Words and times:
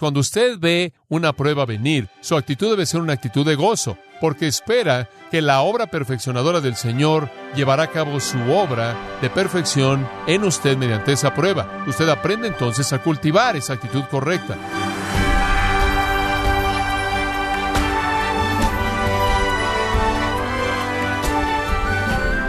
Cuando 0.00 0.20
usted 0.20 0.58
ve 0.58 0.94
una 1.10 1.34
prueba 1.34 1.66
venir, 1.66 2.08
su 2.22 2.34
actitud 2.34 2.70
debe 2.70 2.86
ser 2.86 3.02
una 3.02 3.12
actitud 3.12 3.44
de 3.44 3.54
gozo, 3.54 3.98
porque 4.18 4.46
espera 4.46 5.10
que 5.30 5.42
la 5.42 5.60
obra 5.60 5.88
perfeccionadora 5.88 6.62
del 6.62 6.74
Señor 6.74 7.30
llevará 7.54 7.82
a 7.82 7.90
cabo 7.90 8.18
su 8.18 8.38
obra 8.50 8.96
de 9.20 9.28
perfección 9.28 10.08
en 10.26 10.44
usted 10.44 10.78
mediante 10.78 11.12
esa 11.12 11.34
prueba. 11.34 11.84
Usted 11.86 12.08
aprende 12.08 12.48
entonces 12.48 12.90
a 12.94 13.02
cultivar 13.02 13.56
esa 13.56 13.74
actitud 13.74 14.02
correcta. 14.10 14.56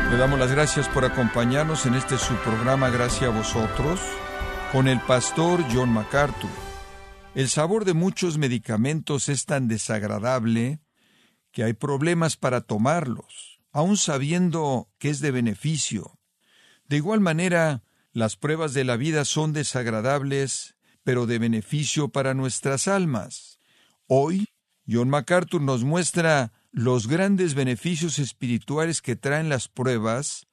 Le 0.09 0.15
damos 0.15 0.39
las 0.39 0.53
gracias 0.53 0.87
por 0.87 1.03
acompañarnos 1.03 1.85
en 1.85 1.95
este 1.95 2.17
su 2.17 2.33
programa 2.35 2.89
Gracias 2.89 3.29
a 3.29 3.37
vosotros 3.37 3.99
con 4.71 4.87
el 4.87 5.01
pastor 5.01 5.65
John 5.69 5.89
MacArthur. 5.89 6.70
El 7.33 7.47
sabor 7.47 7.85
de 7.85 7.93
muchos 7.93 8.37
medicamentos 8.37 9.29
es 9.29 9.45
tan 9.45 9.69
desagradable 9.69 10.81
que 11.53 11.63
hay 11.63 11.71
problemas 11.71 12.35
para 12.35 12.59
tomarlos, 12.59 13.61
aun 13.71 13.95
sabiendo 13.95 14.89
que 14.97 15.09
es 15.09 15.21
de 15.21 15.31
beneficio. 15.31 16.19
De 16.89 16.97
igual 16.97 17.21
manera, 17.21 17.83
las 18.11 18.35
pruebas 18.35 18.73
de 18.73 18.83
la 18.83 18.97
vida 18.97 19.23
son 19.23 19.53
desagradables, 19.53 20.75
pero 21.03 21.25
de 21.25 21.39
beneficio 21.39 22.09
para 22.09 22.33
nuestras 22.33 22.89
almas. 22.89 23.59
Hoy, 24.07 24.49
John 24.85 25.09
MacArthur 25.09 25.61
nos 25.61 25.85
muestra 25.85 26.51
los 26.71 27.07
grandes 27.07 27.53
beneficios 27.53 28.19
espirituales 28.19 29.01
que 29.01 29.15
traen 29.15 29.47
las 29.47 29.69
pruebas, 29.69 30.47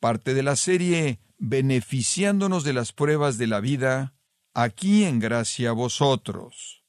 parte 0.00 0.34
de 0.34 0.42
la 0.42 0.56
serie 0.56 1.20
Beneficiándonos 1.42 2.64
de 2.64 2.74
las 2.74 2.92
pruebas 2.92 3.38
de 3.38 3.46
la 3.46 3.60
vida, 3.60 4.12
aquí 4.54 5.04
en 5.04 5.18
gracia 5.18 5.70
a 5.70 5.72
vosotros. 5.72 6.82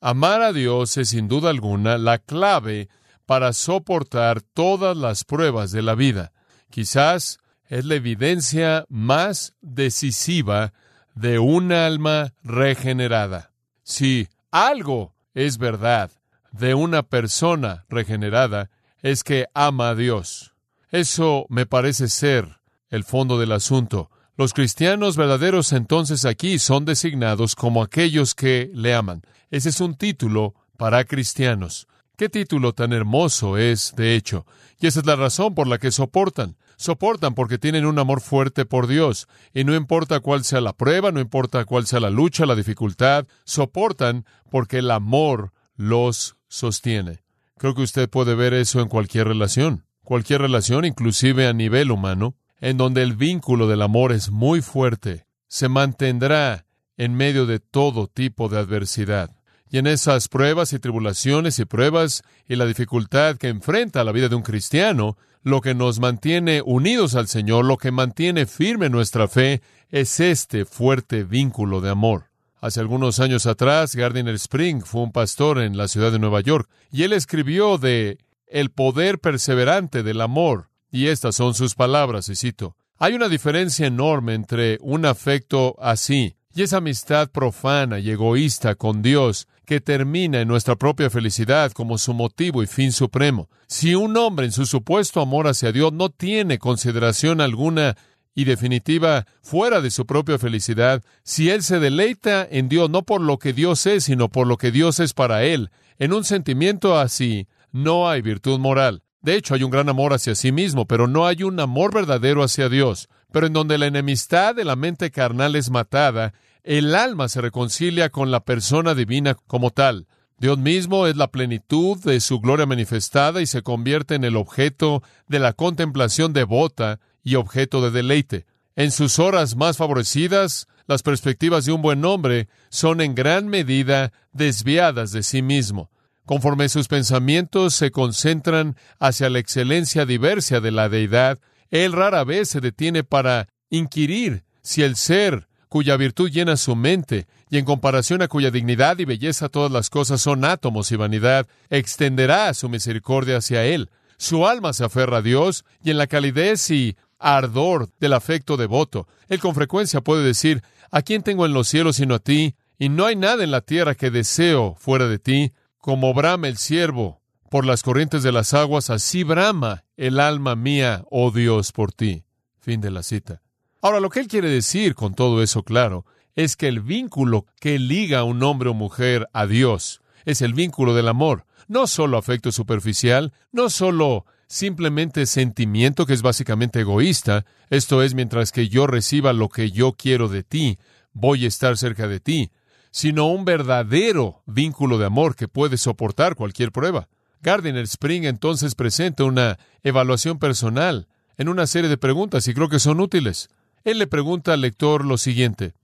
Amar 0.00 0.42
a 0.42 0.52
Dios 0.52 0.96
es 0.96 1.10
sin 1.10 1.28
duda 1.28 1.50
alguna 1.50 1.98
la 1.98 2.18
clave 2.18 2.88
para 3.26 3.52
soportar 3.52 4.42
todas 4.42 4.96
las 4.96 5.24
pruebas 5.24 5.72
de 5.72 5.82
la 5.82 5.94
vida. 5.94 6.32
Quizás 6.70 7.38
es 7.68 7.84
la 7.84 7.96
evidencia 7.96 8.86
más 8.88 9.54
decisiva 9.60 10.72
de 11.14 11.38
un 11.38 11.72
alma 11.72 12.32
regenerada. 12.42 13.50
Si 13.82 14.28
algo 14.50 15.14
es 15.34 15.58
verdad 15.58 16.10
de 16.52 16.74
una 16.74 17.02
persona 17.02 17.84
regenerada, 17.88 18.70
es 19.02 19.24
que 19.24 19.46
ama 19.52 19.90
a 19.90 19.94
Dios. 19.94 20.54
Eso 20.90 21.46
me 21.48 21.66
parece 21.66 22.08
ser 22.08 22.60
el 22.88 23.04
fondo 23.04 23.38
del 23.38 23.52
asunto. 23.52 24.10
Los 24.38 24.52
cristianos 24.52 25.16
verdaderos 25.16 25.72
entonces 25.72 26.24
aquí 26.24 26.60
son 26.60 26.84
designados 26.84 27.56
como 27.56 27.82
aquellos 27.82 28.36
que 28.36 28.70
le 28.72 28.94
aman. 28.94 29.22
Ese 29.50 29.70
es 29.70 29.80
un 29.80 29.96
título 29.96 30.54
para 30.76 31.04
cristianos. 31.04 31.88
Qué 32.16 32.28
título 32.28 32.72
tan 32.72 32.92
hermoso 32.92 33.56
es, 33.58 33.94
de 33.96 34.14
hecho. 34.14 34.46
Y 34.78 34.86
esa 34.86 35.00
es 35.00 35.06
la 35.06 35.16
razón 35.16 35.56
por 35.56 35.66
la 35.66 35.78
que 35.78 35.90
soportan. 35.90 36.56
Soportan 36.76 37.34
porque 37.34 37.58
tienen 37.58 37.84
un 37.84 37.98
amor 37.98 38.20
fuerte 38.20 38.64
por 38.64 38.86
Dios. 38.86 39.26
Y 39.52 39.64
no 39.64 39.74
importa 39.74 40.20
cuál 40.20 40.44
sea 40.44 40.60
la 40.60 40.72
prueba, 40.72 41.10
no 41.10 41.18
importa 41.18 41.64
cuál 41.64 41.88
sea 41.88 41.98
la 41.98 42.10
lucha, 42.10 42.46
la 42.46 42.54
dificultad, 42.54 43.26
soportan 43.42 44.24
porque 44.52 44.78
el 44.78 44.92
amor 44.92 45.52
los 45.74 46.36
sostiene. 46.46 47.24
Creo 47.56 47.74
que 47.74 47.82
usted 47.82 48.08
puede 48.08 48.36
ver 48.36 48.54
eso 48.54 48.80
en 48.80 48.86
cualquier 48.86 49.26
relación. 49.26 49.84
Cualquier 50.04 50.42
relación, 50.42 50.84
inclusive 50.84 51.48
a 51.48 51.52
nivel 51.52 51.90
humano 51.90 52.36
en 52.60 52.76
donde 52.76 53.02
el 53.02 53.14
vínculo 53.14 53.68
del 53.68 53.82
amor 53.82 54.12
es 54.12 54.30
muy 54.30 54.62
fuerte, 54.62 55.26
se 55.46 55.68
mantendrá 55.68 56.66
en 56.96 57.14
medio 57.14 57.46
de 57.46 57.60
todo 57.60 58.08
tipo 58.08 58.48
de 58.48 58.58
adversidad. 58.58 59.30
Y 59.70 59.78
en 59.78 59.86
esas 59.86 60.28
pruebas 60.28 60.72
y 60.72 60.78
tribulaciones 60.78 61.58
y 61.58 61.64
pruebas 61.64 62.22
y 62.48 62.56
la 62.56 62.66
dificultad 62.66 63.36
que 63.36 63.48
enfrenta 63.48 64.04
la 64.04 64.12
vida 64.12 64.28
de 64.28 64.34
un 64.34 64.42
cristiano, 64.42 65.16
lo 65.42 65.60
que 65.60 65.74
nos 65.74 66.00
mantiene 66.00 66.62
unidos 66.64 67.14
al 67.14 67.28
Señor, 67.28 67.64
lo 67.64 67.76
que 67.76 67.92
mantiene 67.92 68.46
firme 68.46 68.88
nuestra 68.88 69.28
fe, 69.28 69.62
es 69.90 70.20
este 70.20 70.64
fuerte 70.64 71.24
vínculo 71.24 71.80
de 71.80 71.90
amor. 71.90 72.24
Hace 72.60 72.80
algunos 72.80 73.20
años 73.20 73.46
atrás, 73.46 73.94
Gardiner 73.94 74.34
Spring 74.34 74.82
fue 74.82 75.02
un 75.02 75.12
pastor 75.12 75.60
en 75.60 75.76
la 75.76 75.86
ciudad 75.86 76.10
de 76.10 76.18
Nueva 76.18 76.40
York, 76.40 76.68
y 76.90 77.04
él 77.04 77.12
escribió 77.12 77.78
de 77.78 78.18
el 78.46 78.70
poder 78.70 79.20
perseverante 79.20 80.02
del 80.02 80.20
amor 80.22 80.67
y 80.90 81.08
estas 81.08 81.36
son 81.36 81.54
sus 81.54 81.74
palabras, 81.74 82.28
y 82.28 82.36
cito, 82.36 82.76
hay 82.98 83.14
una 83.14 83.28
diferencia 83.28 83.86
enorme 83.86 84.34
entre 84.34 84.78
un 84.80 85.06
afecto 85.06 85.76
así 85.78 86.34
y 86.58 86.62
esa 86.62 86.78
amistad 86.78 87.30
profana 87.30 88.00
y 88.00 88.10
egoísta 88.10 88.74
con 88.74 89.00
Dios 89.00 89.46
que 89.64 89.80
termina 89.80 90.40
en 90.40 90.48
nuestra 90.48 90.74
propia 90.74 91.08
felicidad 91.08 91.70
como 91.70 91.98
su 91.98 92.14
motivo 92.14 92.64
y 92.64 92.66
fin 92.66 92.90
supremo. 92.90 93.48
Si 93.68 93.94
un 93.94 94.16
hombre 94.16 94.46
en 94.46 94.52
su 94.52 94.66
supuesto 94.66 95.20
amor 95.20 95.46
hacia 95.46 95.70
Dios 95.70 95.92
no 95.92 96.08
tiene 96.08 96.58
consideración 96.58 97.40
alguna 97.40 97.96
y 98.34 98.44
definitiva 98.44 99.26
fuera 99.42 99.80
de 99.80 99.92
su 99.92 100.06
propia 100.06 100.38
felicidad, 100.38 101.04
si 101.22 101.50
él 101.50 101.62
se 101.62 101.78
deleita 101.78 102.44
en 102.50 102.68
Dios 102.68 102.90
no 102.90 103.04
por 103.04 103.20
lo 103.20 103.38
que 103.38 103.52
Dios 103.52 103.86
es, 103.86 104.04
sino 104.04 104.28
por 104.28 104.48
lo 104.48 104.56
que 104.56 104.72
Dios 104.72 104.98
es 104.98 105.12
para 105.12 105.44
él, 105.44 105.70
en 105.98 106.12
un 106.12 106.24
sentimiento 106.24 106.98
así, 106.98 107.46
no 107.70 108.08
hay 108.08 108.22
virtud 108.22 108.58
moral. 108.58 109.02
De 109.28 109.36
hecho, 109.36 109.52
hay 109.52 109.62
un 109.62 109.70
gran 109.70 109.90
amor 109.90 110.14
hacia 110.14 110.34
sí 110.34 110.52
mismo, 110.52 110.86
pero 110.86 111.06
no 111.06 111.26
hay 111.26 111.42
un 111.42 111.60
amor 111.60 111.92
verdadero 111.92 112.42
hacia 112.42 112.70
Dios. 112.70 113.10
Pero 113.30 113.46
en 113.46 113.52
donde 113.52 113.76
la 113.76 113.84
enemistad 113.84 114.54
de 114.54 114.64
la 114.64 114.74
mente 114.74 115.10
carnal 115.10 115.54
es 115.54 115.68
matada, 115.68 116.32
el 116.62 116.94
alma 116.94 117.28
se 117.28 117.42
reconcilia 117.42 118.08
con 118.08 118.30
la 118.30 118.40
persona 118.40 118.94
divina 118.94 119.34
como 119.34 119.70
tal. 119.70 120.06
Dios 120.38 120.56
mismo 120.56 121.06
es 121.06 121.16
la 121.16 121.30
plenitud 121.30 121.98
de 122.02 122.20
su 122.20 122.40
gloria 122.40 122.64
manifestada 122.64 123.42
y 123.42 123.46
se 123.46 123.60
convierte 123.60 124.14
en 124.14 124.24
el 124.24 124.34
objeto 124.34 125.02
de 125.26 125.40
la 125.40 125.52
contemplación 125.52 126.32
devota 126.32 126.98
y 127.22 127.34
objeto 127.34 127.82
de 127.82 127.90
deleite. 127.90 128.46
En 128.76 128.90
sus 128.90 129.18
horas 129.18 129.56
más 129.56 129.76
favorecidas, 129.76 130.68
las 130.86 131.02
perspectivas 131.02 131.66
de 131.66 131.72
un 131.72 131.82
buen 131.82 132.02
hombre 132.06 132.48
son 132.70 133.02
en 133.02 133.14
gran 133.14 133.46
medida 133.46 134.10
desviadas 134.32 135.12
de 135.12 135.22
sí 135.22 135.42
mismo. 135.42 135.90
Conforme 136.28 136.68
sus 136.68 136.88
pensamientos 136.88 137.72
se 137.72 137.90
concentran 137.90 138.76
hacia 138.98 139.30
la 139.30 139.38
excelencia 139.38 140.04
diversa 140.04 140.60
de 140.60 140.70
la 140.70 140.90
deidad, 140.90 141.38
él 141.70 141.92
rara 141.92 142.22
vez 142.22 142.50
se 142.50 142.60
detiene 142.60 143.02
para 143.02 143.48
inquirir 143.70 144.44
si 144.60 144.82
el 144.82 144.96
ser 144.96 145.48
cuya 145.70 145.96
virtud 145.96 146.30
llena 146.30 146.58
su 146.58 146.76
mente, 146.76 147.26
y 147.48 147.56
en 147.56 147.64
comparación 147.64 148.20
a 148.20 148.28
cuya 148.28 148.50
dignidad 148.50 148.98
y 148.98 149.06
belleza 149.06 149.48
todas 149.48 149.72
las 149.72 149.88
cosas 149.88 150.20
son 150.20 150.44
átomos 150.44 150.92
y 150.92 150.96
vanidad, 150.96 151.46
extenderá 151.70 152.52
su 152.52 152.68
misericordia 152.68 153.38
hacia 153.38 153.64
él. 153.64 153.88
Su 154.18 154.46
alma 154.46 154.74
se 154.74 154.84
aferra 154.84 155.18
a 155.18 155.22
Dios, 155.22 155.64
y 155.82 155.92
en 155.92 155.96
la 155.96 156.08
calidez 156.08 156.70
y 156.70 156.98
ardor 157.18 157.88
del 158.00 158.12
afecto 158.12 158.58
devoto, 158.58 159.08
él 159.30 159.40
con 159.40 159.54
frecuencia 159.54 160.02
puede 160.02 160.24
decir, 160.24 160.62
¿a 160.90 161.00
quién 161.00 161.22
tengo 161.22 161.46
en 161.46 161.54
los 161.54 161.68
cielos 161.68 161.96
sino 161.96 162.16
a 162.16 162.18
ti? 162.18 162.54
Y 162.78 162.90
no 162.90 163.06
hay 163.06 163.16
nada 163.16 163.42
en 163.44 163.50
la 163.50 163.62
tierra 163.62 163.94
que 163.94 164.10
deseo 164.10 164.76
fuera 164.78 165.08
de 165.08 165.18
ti. 165.18 165.52
Como 165.88 166.12
brama 166.12 166.48
el 166.48 166.58
siervo 166.58 167.22
por 167.48 167.64
las 167.64 167.82
corrientes 167.82 168.22
de 168.22 168.30
las 168.30 168.52
aguas, 168.52 168.90
así 168.90 169.22
brama 169.24 169.84
el 169.96 170.20
alma 170.20 170.54
mía, 170.54 171.02
oh 171.10 171.30
Dios, 171.30 171.72
por 171.72 171.92
ti. 171.92 172.24
Fin 172.60 172.82
de 172.82 172.90
la 172.90 173.02
cita. 173.02 173.40
Ahora, 173.80 173.98
lo 173.98 174.10
que 174.10 174.20
él 174.20 174.28
quiere 174.28 174.50
decir 174.50 174.94
con 174.94 175.14
todo 175.14 175.42
eso 175.42 175.62
claro 175.62 176.04
es 176.34 176.56
que 176.56 176.68
el 176.68 176.80
vínculo 176.80 177.46
que 177.58 177.78
liga 177.78 178.18
a 178.18 178.24
un 178.24 178.42
hombre 178.42 178.68
o 178.68 178.74
mujer 178.74 179.30
a 179.32 179.46
Dios 179.46 180.02
es 180.26 180.42
el 180.42 180.52
vínculo 180.52 180.92
del 180.92 181.08
amor, 181.08 181.46
no 181.68 181.86
solo 181.86 182.18
afecto 182.18 182.52
superficial, 182.52 183.32
no 183.50 183.70
solo 183.70 184.26
simplemente 184.46 185.24
sentimiento 185.24 186.04
que 186.04 186.12
es 186.12 186.20
básicamente 186.20 186.80
egoísta, 186.80 187.46
esto 187.70 188.02
es 188.02 188.12
mientras 188.12 188.52
que 188.52 188.68
yo 188.68 188.86
reciba 188.86 189.32
lo 189.32 189.48
que 189.48 189.70
yo 189.70 189.94
quiero 189.94 190.28
de 190.28 190.42
ti, 190.42 190.78
voy 191.14 191.46
a 191.46 191.48
estar 191.48 191.78
cerca 191.78 192.08
de 192.08 192.20
ti, 192.20 192.50
sino 192.90 193.26
un 193.26 193.44
verdadero 193.44 194.42
vínculo 194.46 194.98
de 194.98 195.06
amor 195.06 195.36
que 195.36 195.48
puede 195.48 195.76
soportar 195.76 196.34
cualquier 196.34 196.72
prueba. 196.72 197.08
Gardiner 197.40 197.84
Spring 197.84 198.24
entonces 198.24 198.74
presenta 198.74 199.24
una 199.24 199.58
evaluación 199.82 200.38
personal 200.38 201.06
en 201.36 201.48
una 201.48 201.66
serie 201.66 201.88
de 201.88 201.96
preguntas 201.96 202.48
y 202.48 202.54
creo 202.54 202.68
que 202.68 202.80
son 202.80 203.00
útiles. 203.00 203.48
Él 203.84 203.98
le 203.98 204.06
pregunta 204.06 204.52
al 204.52 204.60
lector 204.60 205.04
lo 205.04 205.18
siguiente. 205.18 205.74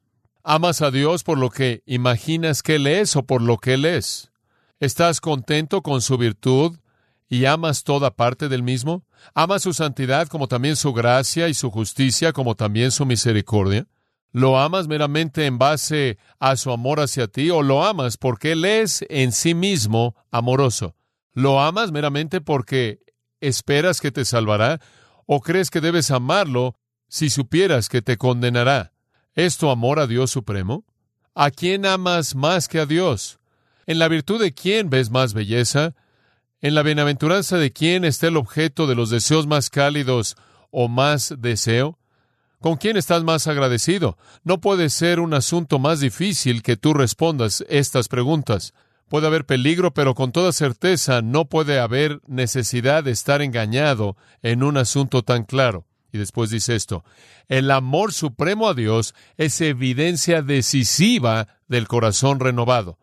¿Amas 0.42 0.82
a 0.82 0.90
Dios 0.90 1.22
por 1.22 1.38
lo 1.38 1.50
que 1.50 1.82
imaginas 1.86 2.62
que 2.62 2.74
Él 2.74 2.86
es 2.86 3.16
o 3.16 3.22
por 3.22 3.40
lo 3.40 3.56
que 3.58 3.74
Él 3.74 3.84
es? 3.84 4.30
¿Estás 4.80 5.20
contento 5.20 5.80
con 5.80 6.02
su 6.02 6.18
virtud 6.18 6.76
y 7.28 7.46
amas 7.46 7.84
toda 7.84 8.10
parte 8.10 8.48
del 8.48 8.62
mismo? 8.62 9.04
¿Amas 9.34 9.62
su 9.62 9.72
santidad 9.72 10.28
como 10.28 10.48
también 10.48 10.76
su 10.76 10.92
gracia 10.92 11.48
y 11.48 11.54
su 11.54 11.70
justicia 11.70 12.32
como 12.32 12.56
también 12.56 12.90
su 12.90 13.06
misericordia? 13.06 13.86
¿Lo 14.34 14.58
amas 14.58 14.88
meramente 14.88 15.46
en 15.46 15.58
base 15.58 16.18
a 16.40 16.56
su 16.56 16.72
amor 16.72 16.98
hacia 16.98 17.28
ti 17.28 17.50
o 17.50 17.62
lo 17.62 17.84
amas 17.84 18.16
porque 18.16 18.50
Él 18.50 18.64
es 18.64 19.06
en 19.08 19.30
sí 19.30 19.54
mismo 19.54 20.16
amoroso? 20.32 20.96
¿Lo 21.34 21.60
amas 21.60 21.92
meramente 21.92 22.40
porque 22.40 22.98
esperas 23.40 24.00
que 24.00 24.10
te 24.10 24.24
salvará 24.24 24.80
o 25.26 25.40
crees 25.40 25.70
que 25.70 25.80
debes 25.80 26.10
amarlo 26.10 26.74
si 27.06 27.30
supieras 27.30 27.88
que 27.88 28.02
te 28.02 28.16
condenará? 28.16 28.92
¿Es 29.34 29.56
tu 29.56 29.70
amor 29.70 30.00
a 30.00 30.08
Dios 30.08 30.32
supremo? 30.32 30.84
¿A 31.36 31.52
quién 31.52 31.86
amas 31.86 32.34
más 32.34 32.66
que 32.66 32.80
a 32.80 32.86
Dios? 32.86 33.38
¿En 33.86 34.00
la 34.00 34.08
virtud 34.08 34.40
de 34.40 34.52
quién 34.52 34.90
ves 34.90 35.12
más 35.12 35.32
belleza? 35.32 35.94
¿En 36.60 36.74
la 36.74 36.82
bienaventuranza 36.82 37.56
de 37.56 37.72
quién 37.72 38.04
está 38.04 38.26
el 38.26 38.36
objeto 38.36 38.88
de 38.88 38.96
los 38.96 39.10
deseos 39.10 39.46
más 39.46 39.70
cálidos 39.70 40.34
o 40.72 40.88
más 40.88 41.36
deseo? 41.38 42.00
¿Con 42.64 42.78
quién 42.78 42.96
estás 42.96 43.24
más 43.24 43.46
agradecido? 43.46 44.16
No 44.42 44.58
puede 44.58 44.88
ser 44.88 45.20
un 45.20 45.34
asunto 45.34 45.78
más 45.78 46.00
difícil 46.00 46.62
que 46.62 46.78
tú 46.78 46.94
respondas 46.94 47.62
estas 47.68 48.08
preguntas. 48.08 48.72
Puede 49.10 49.26
haber 49.26 49.44
peligro, 49.44 49.92
pero 49.92 50.14
con 50.14 50.32
toda 50.32 50.50
certeza 50.50 51.20
no 51.20 51.44
puede 51.44 51.78
haber 51.78 52.22
necesidad 52.26 53.04
de 53.04 53.10
estar 53.10 53.42
engañado 53.42 54.16
en 54.40 54.62
un 54.62 54.78
asunto 54.78 55.22
tan 55.22 55.44
claro. 55.44 55.84
Y 56.10 56.16
después 56.16 56.48
dice 56.48 56.74
esto, 56.74 57.04
el 57.48 57.70
amor 57.70 58.14
supremo 58.14 58.66
a 58.66 58.72
Dios 58.72 59.14
es 59.36 59.60
evidencia 59.60 60.40
decisiva 60.40 61.48
del 61.68 61.86
corazón 61.86 62.40
renovado. 62.40 62.98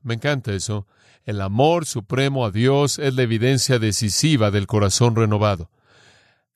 Me 0.00 0.14
encanta 0.14 0.54
eso. 0.54 0.86
El 1.26 1.42
amor 1.42 1.84
supremo 1.84 2.46
a 2.46 2.50
Dios 2.50 2.98
es 2.98 3.12
la 3.12 3.24
evidencia 3.24 3.78
decisiva 3.78 4.50
del 4.50 4.66
corazón 4.66 5.16
renovado. 5.16 5.68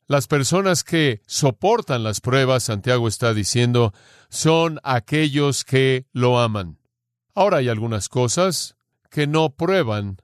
Las 0.08 0.28
personas 0.28 0.84
que 0.84 1.20
soportan 1.26 2.04
las 2.04 2.20
pruebas, 2.20 2.62
Santiago 2.62 3.08
está 3.08 3.34
diciendo, 3.34 3.92
son 4.28 4.78
aquellos 4.84 5.64
que 5.64 6.06
lo 6.12 6.38
aman. 6.38 6.78
Ahora 7.34 7.56
hay 7.58 7.68
algunas 7.68 8.08
cosas 8.08 8.76
que 9.10 9.26
no 9.26 9.56
prueban 9.56 10.22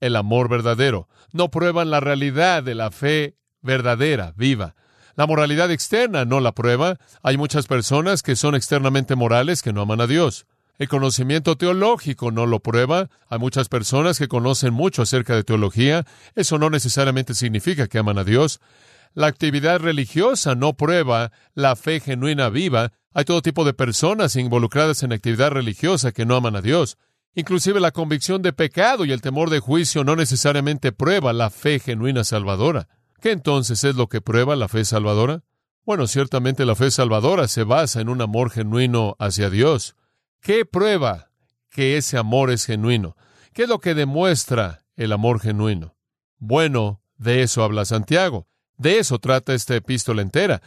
el 0.00 0.16
amor 0.16 0.48
verdadero, 0.48 1.08
no 1.32 1.52
prueban 1.52 1.90
la 1.90 2.00
realidad 2.00 2.64
de 2.64 2.74
la 2.74 2.90
fe 2.90 3.36
verdadera, 3.60 4.32
viva. 4.36 4.74
La 5.14 5.28
moralidad 5.28 5.70
externa 5.70 6.24
no 6.24 6.40
la 6.40 6.52
prueba. 6.52 6.98
Hay 7.22 7.36
muchas 7.36 7.68
personas 7.68 8.22
que 8.22 8.34
son 8.34 8.56
externamente 8.56 9.14
morales 9.14 9.62
que 9.62 9.72
no 9.72 9.82
aman 9.82 10.00
a 10.00 10.08
Dios. 10.08 10.46
El 10.78 10.88
conocimiento 10.88 11.56
teológico 11.56 12.32
no 12.32 12.46
lo 12.46 12.60
prueba. 12.60 13.08
Hay 13.28 13.38
muchas 13.38 13.68
personas 13.68 14.18
que 14.18 14.26
conocen 14.26 14.74
mucho 14.74 15.02
acerca 15.02 15.36
de 15.36 15.44
teología. 15.44 16.06
Eso 16.34 16.58
no 16.58 16.70
necesariamente 16.70 17.34
significa 17.34 17.86
que 17.86 17.98
aman 17.98 18.18
a 18.18 18.24
Dios. 18.24 18.60
La 19.14 19.26
actividad 19.26 19.80
religiosa 19.80 20.54
no 20.54 20.72
prueba 20.74 21.32
la 21.54 21.76
fe 21.76 22.00
genuina 22.00 22.48
viva. 22.48 22.92
Hay 23.12 23.24
todo 23.24 23.42
tipo 23.42 23.64
de 23.64 23.74
personas 23.74 24.36
involucradas 24.36 25.02
en 25.02 25.12
actividad 25.12 25.50
religiosa 25.50 26.12
que 26.12 26.24
no 26.24 26.36
aman 26.36 26.56
a 26.56 26.62
Dios. 26.62 26.96
Inclusive 27.34 27.80
la 27.80 27.92
convicción 27.92 28.42
de 28.42 28.52
pecado 28.52 29.04
y 29.04 29.12
el 29.12 29.20
temor 29.20 29.50
de 29.50 29.60
juicio 29.60 30.04
no 30.04 30.16
necesariamente 30.16 30.92
prueba 30.92 31.32
la 31.32 31.50
fe 31.50 31.78
genuina 31.78 32.24
salvadora. 32.24 32.88
¿Qué 33.20 33.30
entonces 33.30 33.84
es 33.84 33.96
lo 33.96 34.08
que 34.08 34.20
prueba 34.20 34.56
la 34.56 34.68
fe 34.68 34.84
salvadora? 34.84 35.42
Bueno, 35.84 36.06
ciertamente 36.06 36.64
la 36.64 36.74
fe 36.74 36.90
salvadora 36.90 37.48
se 37.48 37.64
basa 37.64 38.00
en 38.00 38.08
un 38.08 38.20
amor 38.20 38.50
genuino 38.50 39.16
hacia 39.18 39.50
Dios. 39.50 39.96
¿Qué 40.40 40.64
prueba 40.64 41.30
que 41.70 41.96
ese 41.96 42.18
amor 42.18 42.50
es 42.50 42.66
genuino? 42.66 43.16
¿Qué 43.52 43.64
es 43.64 43.68
lo 43.68 43.80
que 43.80 43.94
demuestra 43.94 44.84
el 44.96 45.12
amor 45.12 45.40
genuino? 45.40 45.96
Bueno, 46.38 47.02
de 47.16 47.42
eso 47.42 47.62
habla 47.62 47.84
Santiago. 47.84 48.48
De 48.82 48.98
eso 48.98 49.20
trata 49.20 49.54
esta 49.54 49.76
epístola 49.76 50.22
entera. 50.22 50.60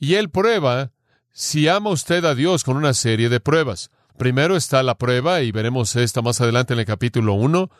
Y 0.00 0.14
él 0.14 0.30
prueba 0.30 0.90
si 1.32 1.68
ama 1.68 1.90
usted 1.90 2.24
a 2.24 2.34
Dios 2.34 2.64
con 2.64 2.78
una 2.78 2.94
serie 2.94 3.28
de 3.28 3.40
pruebas. 3.40 3.90
Primero 4.16 4.56
está 4.56 4.82
la 4.82 4.96
prueba, 4.96 5.42
y 5.42 5.52
veremos 5.52 5.94
esta 5.94 6.22
más 6.22 6.40
adelante 6.40 6.72
en 6.72 6.80
el 6.80 6.86
capítulo 6.86 7.34
1, 7.34 7.70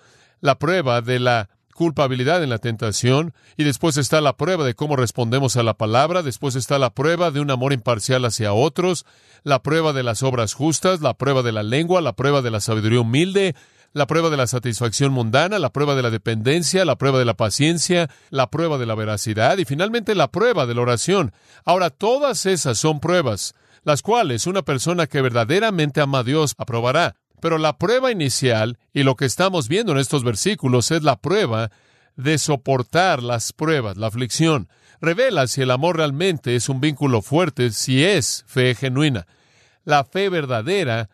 la 0.41 0.59
prueba 0.59 1.01
de 1.01 1.19
la 1.19 1.49
culpabilidad 1.75 2.43
en 2.43 2.51
la 2.51 2.59
tentación, 2.59 3.33
y 3.57 3.65
después 3.65 3.97
está 3.97 4.21
la 4.21 4.37
prueba 4.37 4.65
de 4.65 4.75
cómo 4.75 4.95
respondemos 4.95 5.57
a 5.57 5.63
la 5.63 5.75
palabra, 5.75 6.23
después 6.23 6.55
está 6.55 6.79
la 6.79 6.91
prueba 6.91 7.31
de 7.31 7.41
un 7.41 7.51
amor 7.51 7.73
imparcial 7.73 8.27
hacia 8.27 8.53
otros, 8.53 9.07
la 9.43 9.63
prueba 9.63 9.95
de 9.95 10.03
las 10.03 10.23
obras 10.23 10.53
justas, 10.53 11.01
la 11.01 11.15
prueba 11.15 11.43
de 11.43 11.53
la 11.53 11.63
lengua, 11.63 12.03
la 12.03 12.13
prueba 12.13 12.43
de 12.43 12.51
la 12.51 12.61
sabiduría 12.61 13.01
humilde, 13.01 13.57
la 13.99 14.07
prueba 14.07 14.31
de 14.31 14.37
la 14.37 14.47
satisfacción 14.47 15.13
mundana, 15.13 15.59
la 15.59 15.71
prueba 15.71 15.95
de 15.95 16.03
la 16.03 16.11
dependencia, 16.11 16.85
la 16.85 16.97
prueba 16.97 17.19
de 17.19 17.25
la 17.25 17.35
paciencia, 17.35 18.09
la 18.31 18.49
prueba 18.49 18.79
de 18.79 18.87
la 18.87 18.95
veracidad 18.95 19.59
y 19.59 19.65
finalmente 19.65 20.15
la 20.15 20.29
prueba 20.29 20.65
de 20.65 20.75
la 20.75 20.81
oración. 20.83 21.33
Ahora, 21.65 21.91
todas 21.91 22.47
esas 22.47 22.79
son 22.79 23.01
pruebas, 23.01 23.55
las 23.85 24.01
cuales 24.03 24.47
una 24.47 24.63
persona 24.63 25.07
que 25.07 25.21
verdaderamente 25.21 26.01
ama 26.01 26.21
a 26.21 26.25
Dios 26.25 26.55
aprobará. 26.57 27.17
Pero 27.41 27.59
la 27.59 27.77
prueba 27.77 28.11
inicial, 28.11 28.79
y 28.93 29.03
lo 29.03 29.15
que 29.15 29.25
estamos 29.25 29.69
viendo 29.69 29.93
en 29.93 29.99
estos 29.99 30.25
versículos, 30.25 30.91
es 30.91 31.03
la 31.03 31.17
prueba 31.17 31.71
de 32.17 32.39
soportar 32.39 33.23
las 33.23 33.53
pruebas, 33.53 33.97
la 33.97 34.09
aflicción. 34.09 34.69
Revela 35.01 35.47
si 35.47 35.63
el 35.63 35.71
amor 35.71 35.97
realmente 35.97 36.57
es 36.57 36.69
un 36.69 36.81
vínculo 36.81 37.23
fuerte, 37.23 37.71
si 37.71 38.05
es 38.05 38.45
fe 38.49 38.75
genuina. 38.75 39.27
La 39.85 40.05
fe 40.05 40.29
verdadera, 40.29 41.11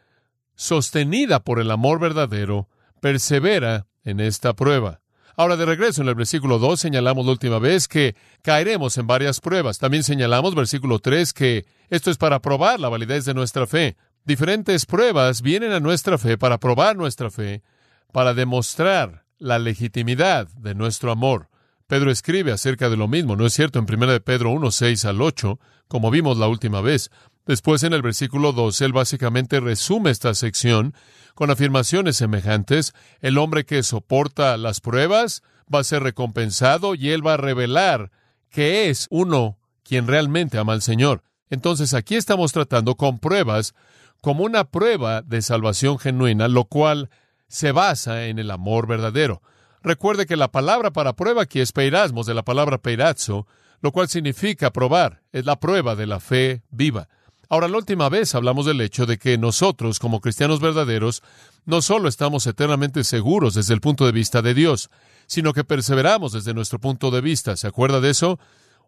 sostenida 0.54 1.40
por 1.40 1.60
el 1.60 1.70
amor 1.70 2.00
verdadero, 2.00 2.68
persevera 3.04 3.86
en 4.02 4.18
esta 4.18 4.54
prueba. 4.54 5.02
Ahora, 5.36 5.58
de 5.58 5.66
regreso 5.66 6.00
en 6.00 6.08
el 6.08 6.14
versículo 6.14 6.58
2, 6.58 6.80
señalamos 6.80 7.26
la 7.26 7.32
última 7.32 7.58
vez 7.58 7.86
que 7.86 8.16
caeremos 8.40 8.96
en 8.96 9.06
varias 9.06 9.40
pruebas. 9.40 9.78
También 9.78 10.02
señalamos, 10.02 10.54
versículo 10.54 11.00
3, 11.00 11.34
que 11.34 11.66
esto 11.90 12.10
es 12.10 12.16
para 12.16 12.40
probar 12.40 12.80
la 12.80 12.88
validez 12.88 13.26
de 13.26 13.34
nuestra 13.34 13.66
fe. 13.66 13.98
Diferentes 14.24 14.86
pruebas 14.86 15.42
vienen 15.42 15.72
a 15.72 15.80
nuestra 15.80 16.16
fe 16.16 16.38
para 16.38 16.56
probar 16.56 16.96
nuestra 16.96 17.30
fe, 17.30 17.62
para 18.10 18.32
demostrar 18.32 19.26
la 19.38 19.58
legitimidad 19.58 20.48
de 20.56 20.74
nuestro 20.74 21.12
amor. 21.12 21.50
Pedro 21.86 22.10
escribe 22.10 22.52
acerca 22.52 22.88
de 22.88 22.96
lo 22.96 23.06
mismo, 23.06 23.36
¿no 23.36 23.44
es 23.44 23.52
cierto? 23.52 23.78
En 23.78 23.84
1 23.84 24.06
de 24.12 24.20
Pedro 24.20 24.50
1, 24.52 24.70
6 24.70 25.04
al 25.04 25.20
8, 25.20 25.60
como 25.88 26.10
vimos 26.10 26.38
la 26.38 26.48
última 26.48 26.80
vez. 26.80 27.10
Después, 27.46 27.82
en 27.82 27.92
el 27.92 28.00
versículo 28.00 28.52
2, 28.52 28.80
él 28.80 28.92
básicamente 28.92 29.60
resume 29.60 30.10
esta 30.10 30.34
sección 30.34 30.94
con 31.34 31.50
afirmaciones 31.50 32.16
semejantes. 32.16 32.94
El 33.20 33.36
hombre 33.36 33.64
que 33.66 33.82
soporta 33.82 34.56
las 34.56 34.80
pruebas 34.80 35.42
va 35.72 35.80
a 35.80 35.84
ser 35.84 36.02
recompensado 36.02 36.94
y 36.94 37.10
él 37.10 37.26
va 37.26 37.34
a 37.34 37.38
revelar 37.38 38.10
que 38.50 38.88
es 38.88 39.08
uno 39.10 39.58
quien 39.82 40.06
realmente 40.06 40.58
ama 40.58 40.72
al 40.72 40.82
Señor. 40.82 41.22
Entonces, 41.50 41.92
aquí 41.92 42.16
estamos 42.16 42.52
tratando 42.52 42.94
con 42.94 43.18
pruebas 43.18 43.74
como 44.22 44.44
una 44.44 44.64
prueba 44.64 45.20
de 45.20 45.42
salvación 45.42 45.98
genuina, 45.98 46.48
lo 46.48 46.64
cual 46.64 47.10
se 47.46 47.72
basa 47.72 48.24
en 48.26 48.38
el 48.38 48.50
amor 48.50 48.86
verdadero. 48.86 49.42
Recuerde 49.82 50.24
que 50.24 50.36
la 50.36 50.50
palabra 50.50 50.92
para 50.92 51.12
prueba 51.12 51.42
aquí 51.42 51.60
es 51.60 51.72
peirasmos, 51.72 52.24
de 52.24 52.32
la 52.32 52.42
palabra 52.42 52.78
peirazzo, 52.78 53.46
lo 53.82 53.92
cual 53.92 54.08
significa 54.08 54.72
probar, 54.72 55.20
es 55.30 55.44
la 55.44 55.60
prueba 55.60 55.94
de 55.94 56.06
la 56.06 56.20
fe 56.20 56.62
viva. 56.70 57.08
Ahora, 57.54 57.68
la 57.68 57.76
última 57.76 58.08
vez 58.08 58.34
hablamos 58.34 58.66
del 58.66 58.80
hecho 58.80 59.06
de 59.06 59.16
que 59.16 59.38
nosotros, 59.38 60.00
como 60.00 60.20
cristianos 60.20 60.58
verdaderos, 60.58 61.22
no 61.66 61.82
solo 61.82 62.08
estamos 62.08 62.48
eternamente 62.48 63.04
seguros 63.04 63.54
desde 63.54 63.74
el 63.74 63.80
punto 63.80 64.06
de 64.06 64.10
vista 64.10 64.42
de 64.42 64.54
Dios, 64.54 64.90
sino 65.28 65.52
que 65.52 65.62
perseveramos 65.62 66.32
desde 66.32 66.52
nuestro 66.52 66.80
punto 66.80 67.12
de 67.12 67.20
vista. 67.20 67.56
¿Se 67.56 67.68
acuerda 67.68 68.00
de 68.00 68.10
eso? 68.10 68.40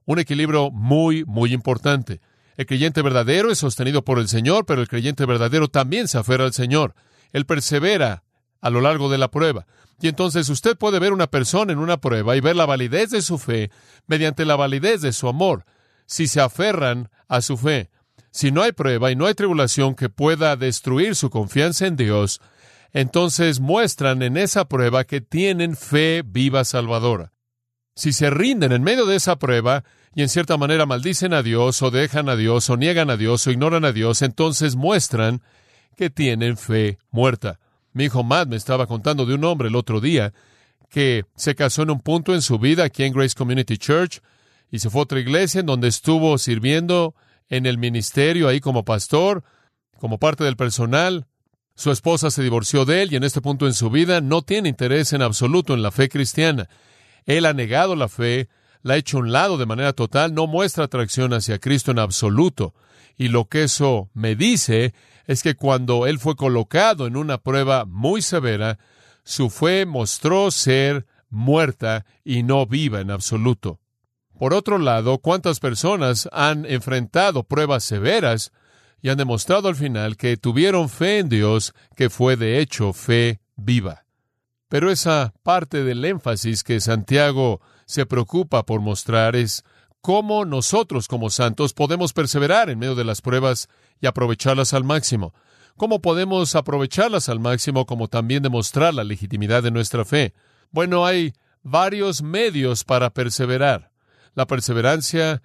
Un 0.05 0.19
equilibrio 0.19 0.73
muy, 0.73 1.25
muy 1.27 1.53
importante. 1.53 2.21
El 2.57 2.67
creyente 2.67 3.03
verdadero 3.03 3.53
es 3.53 3.59
sostenido 3.59 4.03
por 4.03 4.19
el 4.19 4.27
Señor, 4.27 4.67
pero 4.67 4.81
el 4.81 4.89
creyente 4.89 5.27
verdadero 5.27 5.69
también 5.69 6.09
se 6.09 6.19
aferra 6.19 6.43
al 6.43 6.53
Señor. 6.53 6.97
Él 7.33 7.47
persevera 7.47 8.25
a 8.61 8.71
lo 8.71 8.81
largo 8.81 9.09
de 9.09 9.19
la 9.19 9.31
prueba. 9.31 9.69
Y 10.01 10.09
entonces 10.09 10.49
usted 10.49 10.77
puede 10.77 10.99
ver 10.99 11.13
una 11.13 11.29
persona 11.29 11.73
en 11.73 11.79
una 11.79 11.99
prueba 11.99 12.35
y 12.35 12.41
ver 12.41 12.57
la 12.57 12.67
validez 12.67 13.11
de 13.11 13.23
su 13.23 13.39
fe 13.39 13.71
mediante 14.09 14.45
la 14.45 14.57
validez 14.57 15.03
de 15.03 15.13
su 15.13 15.29
amor, 15.29 15.67
si 16.07 16.27
se 16.27 16.41
aferran 16.41 17.11
a 17.29 17.41
su 17.43 17.57
fe. 17.57 17.91
Si 18.37 18.53
no 18.53 18.61
hay 18.61 18.73
prueba 18.73 19.11
y 19.11 19.17
no 19.17 19.25
hay 19.25 19.33
tribulación 19.33 19.95
que 19.95 20.11
pueda 20.11 20.57
destruir 20.57 21.17
su 21.17 21.31
confianza 21.31 21.87
en 21.87 21.97
Dios, 21.97 22.43
entonces 22.93 23.61
muestran 23.61 24.21
en 24.21 24.37
esa 24.37 24.69
prueba 24.69 25.05
que 25.05 25.23
tienen 25.23 25.75
fe 25.75 26.23
viva 26.23 26.67
salvadora. 26.67 27.33
Si 27.95 28.13
se 28.13 28.29
rinden 28.29 28.73
en 28.73 28.83
medio 28.83 29.07
de 29.07 29.17
esa 29.17 29.37
prueba, 29.37 29.85
y 30.15 30.21
en 30.21 30.29
cierta 30.29 30.59
manera 30.59 30.85
maldicen 30.85 31.33
a 31.33 31.43
Dios 31.43 31.81
o 31.81 31.91
dejan 31.91 32.29
a 32.29 32.37
Dios 32.37 32.69
o 32.69 32.77
niegan 32.77 33.09
a 33.09 33.17
Dios 33.17 33.47
o 33.47 33.51
ignoran 33.53 33.87
a 33.87 33.93
Dios, 33.93 34.21
entonces 34.21 34.77
muestran 34.77 35.41
que 35.97 36.11
tienen 36.11 36.59
fe 36.59 36.99
muerta. 37.11 37.59
Mi 37.95 38.05
hijo 38.05 38.23
Matt 38.23 38.49
me 38.49 38.57
estaba 38.57 38.87
contando 38.87 39.25
de 39.25 39.33
un 39.33 39.45
hombre 39.45 39.69
el 39.69 39.77
otro 39.77 39.99
día 39.99 40.35
que 40.91 41.25
se 41.37 41.55
casó 41.55 41.85
en 41.85 41.91
un 41.91 42.01
punto 42.01 42.35
en 42.35 42.43
su 42.43 42.59
vida 42.59 42.85
aquí 42.85 43.03
en 43.05 43.15
Grace 43.15 43.35
Community 43.35 43.79
Church 43.79 44.21
y 44.71 44.81
se 44.81 44.91
fue 44.91 45.01
a 45.01 45.05
otra 45.05 45.21
iglesia 45.21 45.61
en 45.61 45.67
donde 45.67 45.89
estuvo 45.89 46.37
sirviendo 46.37 47.15
en 47.49 47.67
el 47.67 47.79
ministerio 47.79 48.49
ahí 48.49 48.61
como 48.61 48.85
pastor, 48.85 49.45
como 49.99 50.19
parte 50.19 50.45
del 50.45 50.57
personal. 50.57 51.27
Su 51.75 51.91
esposa 51.91 52.31
se 52.31 52.43
divorció 52.43 52.85
de 52.85 53.03
él 53.03 53.13
y 53.13 53.17
en 53.17 53.25
este 53.25 53.41
punto 53.41 53.67
en 53.67 53.75
su 53.75 53.91
vida 53.91 54.21
no 54.21 54.43
tiene 54.43 54.69
interés 54.69 55.13
en 55.13 55.23
absoluto 55.23 55.75
en 55.75 55.83
la 55.83 55.91
fe 55.91 56.09
cristiana. 56.09 56.69
Él 57.27 57.45
ha 57.45 57.53
negado 57.53 57.97
la 57.97 58.09
fe, 58.09 58.49
la 58.83 58.95
ha 58.95 58.97
hecho 58.97 59.19
a 59.19 59.21
un 59.21 59.33
lado 59.33 59.59
de 59.59 59.67
manera 59.67 59.93
total, 59.93 60.33
no 60.33 60.47
muestra 60.47 60.85
atracción 60.85 61.35
hacia 61.35 61.59
Cristo 61.59 61.91
en 61.91 61.99
absoluto. 61.99 62.75
Y 63.17 63.29
lo 63.29 63.47
que 63.47 63.65
eso 63.65 64.11
me 64.15 64.37
dice 64.37 64.95
es 65.27 65.43
que 65.43 65.55
cuando 65.55 66.07
él 66.07 66.19
fue 66.19 66.37
colocado 66.37 67.07
en 67.07 67.17
una 67.17 67.39
prueba 67.39 67.85
muy 67.85 68.23
severa, 68.23 68.79
su 69.25 69.51
fe 69.51 69.87
mostró 69.87 70.51
ser 70.51 71.07
muerta 71.29 72.07
y 72.25 72.43
no 72.43 72.67
viva 72.67 73.01
en 73.01 73.11
absoluto. 73.11 73.81
Por 74.39 74.55
otro 74.55 74.79
lado, 74.79 75.19
¿cuántas 75.19 75.61
personas 75.61 76.29
han 76.33 76.67
enfrentado 76.67 77.45
pruebas 77.45 77.85
severas 77.85 78.53
y 79.03 79.09
han 79.09 79.19
demostrado 79.19 79.69
al 79.69 79.77
final 79.77 80.17
que 80.17 80.37
tuvieron 80.37 80.89
fe 80.89 81.19
en 81.19 81.29
Dios, 81.29 81.75
que 81.97 82.11
fue 82.11 82.37
de 82.37 82.59
hecho 82.61 82.93
fe 82.93 83.41
viva. 83.55 84.05
Pero 84.69 84.91
esa 84.91 85.33
parte 85.43 85.85
del 85.85 86.05
énfasis 86.05 86.65
que 86.65 86.81
Santiago 86.81 87.61
se 87.85 88.05
preocupa 88.07 88.65
por 88.67 88.81
mostrar 88.81 89.37
es 89.37 89.63
cómo 90.01 90.45
nosotros 90.45 91.09
como 91.09 91.31
santos 91.31 91.73
podemos 91.73 92.13
perseverar 92.13 92.69
en 92.69 92.79
medio 92.79 92.95
de 92.95 93.05
las 93.05 93.23
pruebas 93.23 93.69
y 94.01 94.07
aprovecharlas 94.07 94.75
al 94.75 94.85
máximo. 94.85 95.35
¿Cómo 95.77 96.01
podemos 96.01 96.57
aprovecharlas 96.57 97.29
al 97.29 97.39
máximo 97.39 97.87
como 97.87 98.09
también 98.09 98.43
demostrar 98.43 98.95
la 98.95 99.05
legitimidad 99.05 99.63
de 99.63 99.71
nuestra 99.71 100.05
fe? 100.05 100.35
Bueno, 100.71 101.07
hay 101.07 101.35
varios 101.63 102.23
medios 102.23 102.83
para 102.83 103.11
perseverar. 103.11 103.93
La 104.37 104.47
perseverancia 104.47 105.43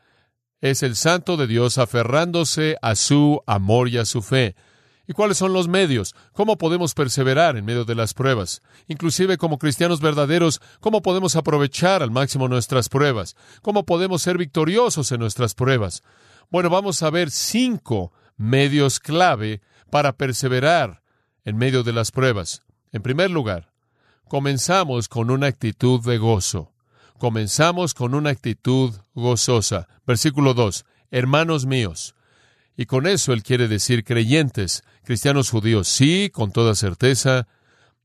es 0.60 0.84
el 0.84 0.98
santo 0.98 1.38
de 1.38 1.48
Dios 1.48 1.78
aferrándose 1.78 2.76
a 2.82 2.96
su 2.96 3.42
amor 3.48 3.88
y 3.88 3.98
a 3.98 4.06
su 4.06 4.22
fe. 4.22 4.54
¿Y 5.08 5.14
cuáles 5.14 5.38
son 5.38 5.54
los 5.54 5.70
medios? 5.70 6.14
¿Cómo 6.34 6.58
podemos 6.58 6.94
perseverar 6.94 7.56
en 7.56 7.64
medio 7.64 7.86
de 7.86 7.96
las 7.96 8.14
pruebas? 8.14 8.62
Inclusive 8.90 9.38
como 9.38 9.60
cristianos 9.60 10.02
verdaderos, 10.02 10.62
¿cómo 10.82 11.02
podemos 11.02 11.38
aprovechar 11.38 12.04
al 12.04 12.12
máximo 12.12 12.50
nuestras 12.50 12.90
pruebas? 12.90 13.38
¿Cómo 13.62 13.86
podemos 13.86 14.24
ser 14.24 14.38
victoriosos 14.38 15.14
en 15.14 15.22
nuestras 15.22 15.56
pruebas? 15.56 16.04
Bueno, 16.50 16.70
vamos 16.70 17.02
a 17.02 17.10
ver 17.10 17.32
cinco 17.32 18.12
medios 18.36 19.00
clave 19.00 19.62
para 19.90 20.18
perseverar 20.18 21.02
en 21.46 21.56
medio 21.56 21.84
de 21.84 21.94
las 21.94 22.12
pruebas. 22.12 22.62
En 22.92 23.02
primer 23.02 23.32
lugar, 23.32 23.72
comenzamos 24.28 25.08
con 25.08 25.32
una 25.32 25.48
actitud 25.48 26.04
de 26.04 26.18
gozo. 26.18 26.71
Comenzamos 27.22 27.94
con 27.94 28.16
una 28.16 28.32
actitud 28.32 28.96
gozosa. 29.14 29.88
Versículo 30.08 30.56
2. 30.56 30.86
Hermanos 31.12 31.68
míos, 31.68 32.16
y 32.76 32.88
con 32.88 33.06
eso 33.06 33.32
él 33.32 33.44
quiere 33.44 33.68
decir 33.68 34.04
creyentes, 34.04 34.82
cristianos 35.04 35.52
judíos, 35.52 35.88
sí, 35.88 36.32
con 36.34 36.52
toda 36.52 36.74
certeza. 36.74 37.48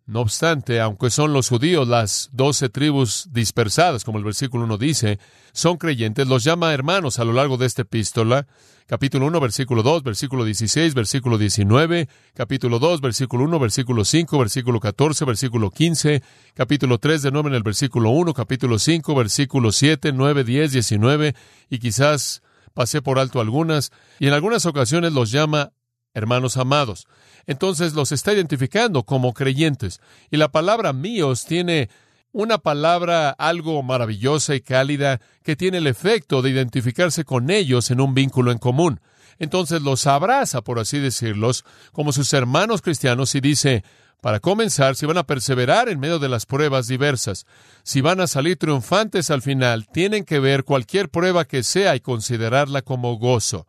No 0.07 0.21
obstante, 0.21 0.81
aunque 0.81 1.11
son 1.11 1.33
los 1.33 1.49
judíos 1.49 1.89
las 1.89 2.31
doce 2.33 2.69
tribus 2.69 3.29
dispersadas, 3.33 4.05
como 4.05 4.19
el 4.19 4.25
versículo 4.25 4.63
1 4.63 4.79
dice, 4.79 5.19
son 5.53 5.79
creyentes, 5.79 6.29
los 6.29 6.45
llama 6.45 6.73
hermanos 6.73 7.19
a 7.19 7.25
lo 7.25 7.33
largo 7.33 7.57
de 7.57 7.67
esta 7.67 7.83
epístola. 7.83 8.47
Capítulo 8.87 9.27
1, 9.27 9.41
versículo 9.41 9.83
2, 9.83 10.05
versículo 10.05 10.45
16, 10.45 10.95
versículo 10.95 11.39
19, 11.39 12.09
capítulo 12.35 12.79
2, 12.79 13.01
versículo 13.01 13.43
1, 13.47 13.59
versículo 13.59 14.05
5, 14.05 14.39
versículo 14.39 14.79
14, 14.79 15.25
versículo 15.25 15.71
15, 15.73 16.23
capítulo 16.55 16.99
3 16.99 17.23
de 17.23 17.33
nuevo 17.33 17.49
en 17.49 17.55
el 17.55 17.65
versículo 17.65 18.11
1, 18.11 18.33
capítulo 18.33 18.79
5, 18.79 19.13
versículo 19.13 19.73
7, 19.73 20.13
9, 20.13 20.45
10, 20.45 20.71
19 20.71 21.35
y 21.69 21.79
quizás 21.81 22.43
pasé 22.75 23.03
por 23.03 23.19
alto 23.19 23.41
algunas, 23.41 23.91
y 24.21 24.29
en 24.29 24.35
algunas 24.35 24.67
ocasiones 24.67 25.13
los 25.13 25.33
llama 25.33 25.73
hermanos 26.17 26.57
amados. 26.57 27.07
Entonces 27.47 27.93
los 27.93 28.11
está 28.11 28.33
identificando 28.33 29.05
como 29.05 29.35
creyentes. 29.35 30.01
Y 30.31 30.39
la 30.39 30.49
palabra 30.49 30.95
míos 30.95 31.45
tiene 31.45 31.91
una 32.33 32.57
palabra 32.57 33.31
algo 33.31 33.83
maravillosa 33.83 34.55
y 34.55 34.63
cálida 34.63 35.21
que 35.43 35.57
tiene 35.57 35.79
el 35.79 35.87
efecto 35.87 36.41
de 36.41 36.51
identificarse 36.51 37.25
con 37.25 37.51
ellos 37.51 37.91
en 37.91 38.01
un 38.01 38.15
vínculo 38.15 38.51
en 38.51 38.59
común. 38.59 39.01
Entonces 39.39 39.83
los 39.83 40.07
abraza, 40.07 40.63
por 40.63 40.79
así 40.79 40.99
decirlos, 40.99 41.65
como 41.93 42.13
sus 42.13 42.33
hermanos 42.33 42.81
cristianos 42.81 43.35
y 43.35 43.41
dice, 43.41 43.85
para 44.23 44.41
comenzar, 44.41 44.97
si 44.97 45.05
van 45.05 45.19
a 45.19 45.27
perseverar 45.27 45.91
en 45.91 46.01
medio 46.01 46.19
de 46.19 46.31
las 46.31 46.47
pruebas 46.47 46.89
diversas, 46.89 47.45
si 47.83 48.01
van 48.01 48.21
a 48.21 48.27
salir 48.27 48.57
triunfantes 48.57 49.31
al 49.31 49.43
final, 49.43 49.87
tienen 49.87 50.25
que 50.25 50.39
ver 50.39 50.65
cualquier 50.65 51.11
prueba 51.11 51.45
que 51.45 51.63
sea 51.63 51.95
y 51.95 52.01
considerarla 52.01 52.81
como 52.81 53.19
gozo. 53.19 53.67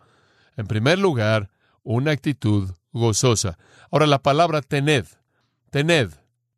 En 0.56 0.66
primer 0.66 0.98
lugar, 0.98 1.50
una 1.96 2.12
actitud 2.12 2.72
gozosa. 2.91 3.58
Ahora 3.91 4.08
la 4.08 4.22
palabra 4.22 4.62
tened. 4.62 5.06
Tened 5.72 6.12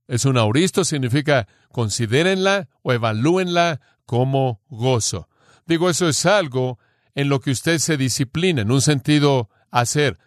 es 0.07 0.25
un 0.25 0.37
auristo, 0.37 0.83
significa 0.83 1.47
considérenla 1.71 2.67
o 2.81 2.91
evalúenla 2.91 3.79
como 4.07 4.59
gozo. 4.69 5.29
Digo, 5.67 5.87
eso 5.87 6.09
es 6.09 6.25
algo 6.25 6.79
en 7.13 7.29
lo 7.29 7.39
que 7.39 7.51
usted 7.51 7.77
se 7.77 7.95
disciplina, 7.95 8.63
en 8.63 8.71
un 8.71 8.81
sentido 8.81 9.49
hacer. 9.69 10.17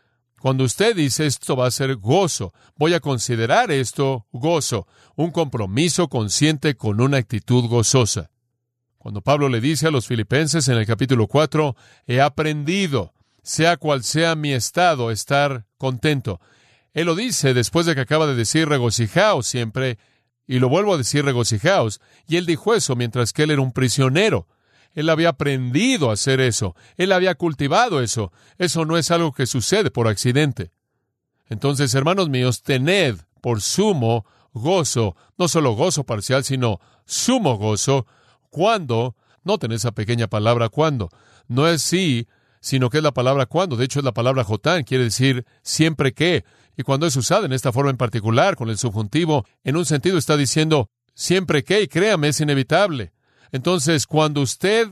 Cuando 0.41 0.63
usted 0.63 0.95
dice 0.95 1.27
esto 1.27 1.57
va 1.57 1.67
a 1.67 1.73
ser 1.73 1.97
gozo, 1.97 2.53
voy 2.77 2.95
a 2.95 3.01
considerar 3.01 3.73
esto 3.73 4.27
gozo, 4.31 4.87
un 5.17 5.33
compromiso 5.33 6.09
consciente 6.09 6.77
con 6.77 7.01
una 7.01 7.17
actitud 7.17 7.69
gozosa. 7.69 8.31
Cuando 8.99 9.21
Pablo 9.21 9.49
le 9.49 9.61
dice 9.61 9.89
a 9.89 9.91
los 9.91 10.07
filipenses 10.07 10.69
en 10.69 10.77
el 10.77 10.87
capítulo 10.87 11.27
4, 11.27 11.75
he 12.07 12.21
aprendido, 12.21 13.13
sea 13.43 13.77
cual 13.77 14.03
sea 14.03 14.35
mi 14.35 14.53
estado, 14.53 15.11
estar 15.11 15.67
contento. 15.79 16.41
Él 16.95 17.07
lo 17.07 17.15
dice 17.15 17.55
después 17.55 17.87
de 17.87 17.95
que 17.95 18.03
acaba 18.03 18.27
de 18.27 18.35
decir 18.35 18.69
regocijaos 18.69 19.47
siempre, 19.47 19.99
y 20.47 20.59
lo 20.59 20.69
vuelvo 20.69 20.95
a 20.95 20.99
decir 20.99 21.25
regocijaos, 21.25 22.01
y 22.27 22.37
él 22.37 22.47
dijo 22.47 22.75
eso 22.75 22.97
mientras 22.97 23.33
que 23.33 23.45
él 23.45 23.51
era 23.51 23.63
un 23.63 23.73
prisionero. 23.73 24.47
Él 24.95 25.09
había 25.09 25.31
aprendido 25.31 26.11
a 26.11 26.15
hacer 26.15 26.41
eso. 26.41 26.77
Él 26.97 27.13
había 27.13 27.35
cultivado 27.35 28.03
eso. 28.03 28.31
Eso 28.59 28.85
no 28.85 28.99
es 28.99 29.11
algo 29.11 29.33
que 29.33 29.47
sucede 29.47 29.91
por 29.91 30.07
accidente. 30.07 30.71
Entonces, 31.49 31.95
hermanos 31.95 32.29
míos, 32.29 32.63
tened 32.63 33.17
por 33.41 33.63
sumo 33.63 34.27
gozo, 34.53 35.17
no 35.39 35.49
solo 35.49 35.73
gozo 35.73 36.05
parcial, 36.05 36.45
sino 36.45 36.81
sumo 37.07 37.57
gozo, 37.57 38.07
cuando, 38.51 39.17
noten 39.45 39.73
esa 39.73 39.93
pequeña 39.93 40.29
palabra 40.29 40.69
cuando, 40.69 41.09
no 41.49 41.67
es 41.69 41.83
sí, 41.83 42.29
sino 42.63 42.89
que 42.89 42.99
es 42.99 43.03
la 43.03 43.13
palabra 43.13 43.47
cuando, 43.47 43.77
de 43.77 43.85
hecho 43.85 43.99
es 43.99 44.05
la 44.05 44.13
palabra 44.13 44.45
jotán, 44.45 44.85
quiere 44.85 45.05
decir 45.05 45.45
siempre 45.63 46.13
que, 46.13 46.45
y 46.77 46.85
cuando 46.85 47.07
es 47.07 47.17
usada 47.17 47.45
en 47.45 47.53
esta 47.53 47.73
forma 47.73 47.91
en 47.91 47.97
particular, 47.97 48.55
con 48.55 48.71
el 48.71 48.79
subjuntivo, 48.79 49.45
en 49.65 49.77
un 49.77 49.85
sentido 49.85 50.17
está 50.17 50.37
diciendo 50.37 50.89
siempre 51.13 51.65
que, 51.65 51.83
y 51.83 51.89
créame, 51.89 52.29
es 52.29 52.41
inevitable. 52.41 53.13
Entonces, 53.51 54.07
cuando 54.07 54.41
usted 54.41 54.89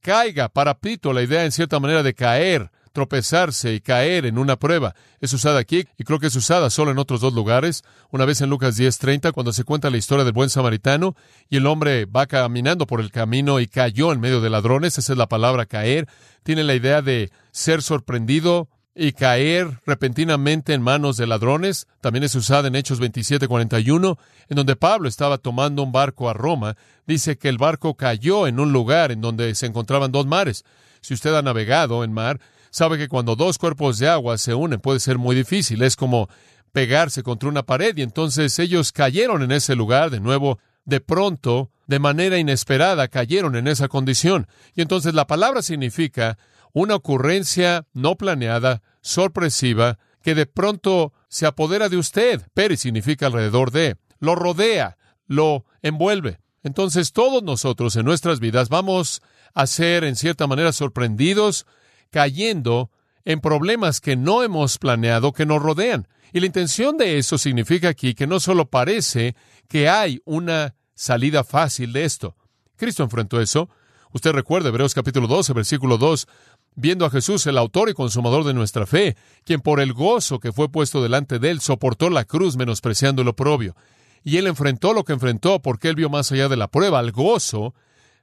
caiga, 0.00 0.48
parapito, 0.48 1.12
la 1.12 1.22
idea 1.22 1.44
en 1.44 1.52
cierta 1.52 1.78
manera 1.78 2.02
de 2.02 2.14
caer, 2.14 2.70
tropezarse 2.92 3.74
y 3.74 3.80
caer 3.80 4.26
en 4.26 4.38
una 4.38 4.56
prueba. 4.56 4.94
Es 5.20 5.32
usada 5.32 5.58
aquí 5.58 5.86
y 5.98 6.04
creo 6.04 6.18
que 6.18 6.28
es 6.28 6.36
usada 6.36 6.70
solo 6.70 6.90
en 6.90 6.98
otros 6.98 7.20
dos 7.20 7.34
lugares. 7.34 7.82
Una 8.10 8.24
vez 8.24 8.40
en 8.40 8.50
Lucas 8.50 8.76
10:30, 8.76 9.32
cuando 9.32 9.52
se 9.52 9.64
cuenta 9.64 9.90
la 9.90 9.96
historia 9.96 10.24
del 10.24 10.32
buen 10.32 10.50
samaritano 10.50 11.16
y 11.48 11.56
el 11.56 11.66
hombre 11.66 12.04
va 12.06 12.26
caminando 12.26 12.86
por 12.86 13.00
el 13.00 13.10
camino 13.10 13.60
y 13.60 13.66
cayó 13.66 14.12
en 14.12 14.20
medio 14.20 14.40
de 14.40 14.50
ladrones. 14.50 14.98
Esa 14.98 15.12
es 15.12 15.18
la 15.18 15.28
palabra 15.28 15.66
caer. 15.66 16.06
Tiene 16.42 16.64
la 16.64 16.74
idea 16.74 17.02
de 17.02 17.30
ser 17.50 17.82
sorprendido, 17.82 18.68
y 18.94 19.12
caer 19.12 19.80
repentinamente 19.86 20.74
en 20.74 20.82
manos 20.82 21.16
de 21.16 21.26
ladrones. 21.26 21.86
También 22.00 22.24
es 22.24 22.34
usada 22.34 22.68
en 22.68 22.74
Hechos 22.74 23.00
27:41, 23.00 24.18
en 24.48 24.56
donde 24.56 24.76
Pablo 24.76 25.08
estaba 25.08 25.38
tomando 25.38 25.82
un 25.82 25.92
barco 25.92 26.28
a 26.28 26.34
Roma. 26.34 26.76
Dice 27.06 27.38
que 27.38 27.48
el 27.48 27.58
barco 27.58 27.94
cayó 27.94 28.46
en 28.46 28.60
un 28.60 28.72
lugar 28.72 29.12
en 29.12 29.20
donde 29.20 29.54
se 29.54 29.66
encontraban 29.66 30.12
dos 30.12 30.26
mares. 30.26 30.64
Si 31.00 31.14
usted 31.14 31.34
ha 31.34 31.42
navegado 31.42 32.04
en 32.04 32.12
mar, 32.12 32.40
sabe 32.72 32.98
que 32.98 33.06
cuando 33.06 33.36
dos 33.36 33.58
cuerpos 33.58 33.98
de 33.98 34.08
agua 34.08 34.38
se 34.38 34.54
unen 34.54 34.80
puede 34.80 34.98
ser 34.98 35.18
muy 35.18 35.36
difícil. 35.36 35.82
Es 35.82 35.94
como 35.94 36.28
pegarse 36.72 37.22
contra 37.22 37.48
una 37.48 37.62
pared 37.62 37.96
y 37.96 38.02
entonces 38.02 38.58
ellos 38.58 38.90
cayeron 38.90 39.42
en 39.42 39.52
ese 39.52 39.76
lugar 39.76 40.10
de 40.10 40.18
nuevo. 40.18 40.58
De 40.84 41.00
pronto, 41.00 41.70
de 41.86 42.00
manera 42.00 42.38
inesperada, 42.38 43.06
cayeron 43.06 43.54
en 43.54 43.68
esa 43.68 43.86
condición. 43.86 44.48
Y 44.74 44.80
entonces 44.80 45.14
la 45.14 45.28
palabra 45.28 45.62
significa 45.62 46.38
una 46.72 46.96
ocurrencia 46.96 47.86
no 47.92 48.16
planeada, 48.16 48.82
sorpresiva, 49.02 49.98
que 50.22 50.34
de 50.34 50.46
pronto 50.46 51.12
se 51.28 51.46
apodera 51.46 51.88
de 51.88 51.98
usted. 51.98 52.40
Peri 52.54 52.76
significa 52.76 53.26
alrededor 53.26 53.70
de, 53.70 53.96
lo 54.18 54.34
rodea, 54.34 54.96
lo 55.26 55.66
envuelve. 55.82 56.40
Entonces 56.62 57.12
todos 57.12 57.42
nosotros 57.42 57.94
en 57.96 58.06
nuestras 58.06 58.40
vidas 58.40 58.70
vamos 58.70 59.20
a 59.52 59.66
ser 59.66 60.04
en 60.04 60.16
cierta 60.16 60.46
manera 60.46 60.72
sorprendidos, 60.72 61.66
cayendo 62.12 62.90
en 63.24 63.40
problemas 63.40 64.00
que 64.00 64.14
no 64.14 64.44
hemos 64.44 64.78
planeado 64.78 65.32
que 65.32 65.46
nos 65.46 65.60
rodean. 65.60 66.06
Y 66.32 66.40
la 66.40 66.46
intención 66.46 66.96
de 66.96 67.18
eso 67.18 67.38
significa 67.38 67.88
aquí 67.88 68.14
que 68.14 68.26
no 68.26 68.38
solo 68.38 68.68
parece 68.68 69.34
que 69.68 69.88
hay 69.88 70.20
una 70.24 70.74
salida 70.94 71.42
fácil 71.42 71.92
de 71.92 72.04
esto. 72.04 72.36
Cristo 72.76 73.02
enfrentó 73.02 73.40
eso. 73.40 73.68
Usted 74.12 74.32
recuerda 74.32 74.68
Hebreos 74.68 74.94
capítulo 74.94 75.26
12, 75.26 75.52
versículo 75.54 75.96
2, 75.96 76.26
viendo 76.74 77.06
a 77.06 77.10
Jesús, 77.10 77.46
el 77.46 77.56
autor 77.56 77.88
y 77.88 77.94
consumador 77.94 78.44
de 78.44 78.54
nuestra 78.54 78.86
fe, 78.86 79.16
quien 79.44 79.60
por 79.60 79.80
el 79.80 79.94
gozo 79.94 80.38
que 80.38 80.52
fue 80.52 80.70
puesto 80.70 81.02
delante 81.02 81.38
de 81.38 81.50
él 81.50 81.60
soportó 81.60 82.10
la 82.10 82.24
cruz 82.24 82.56
menospreciando 82.56 83.22
el 83.22 83.28
oprobio. 83.28 83.74
Y 84.22 84.36
él 84.36 84.46
enfrentó 84.46 84.92
lo 84.92 85.04
que 85.04 85.14
enfrentó 85.14 85.60
porque 85.60 85.88
él 85.88 85.96
vio 85.96 86.10
más 86.10 86.30
allá 86.30 86.48
de 86.48 86.56
la 86.56 86.68
prueba, 86.68 86.98
al 86.98 87.12
gozo 87.12 87.74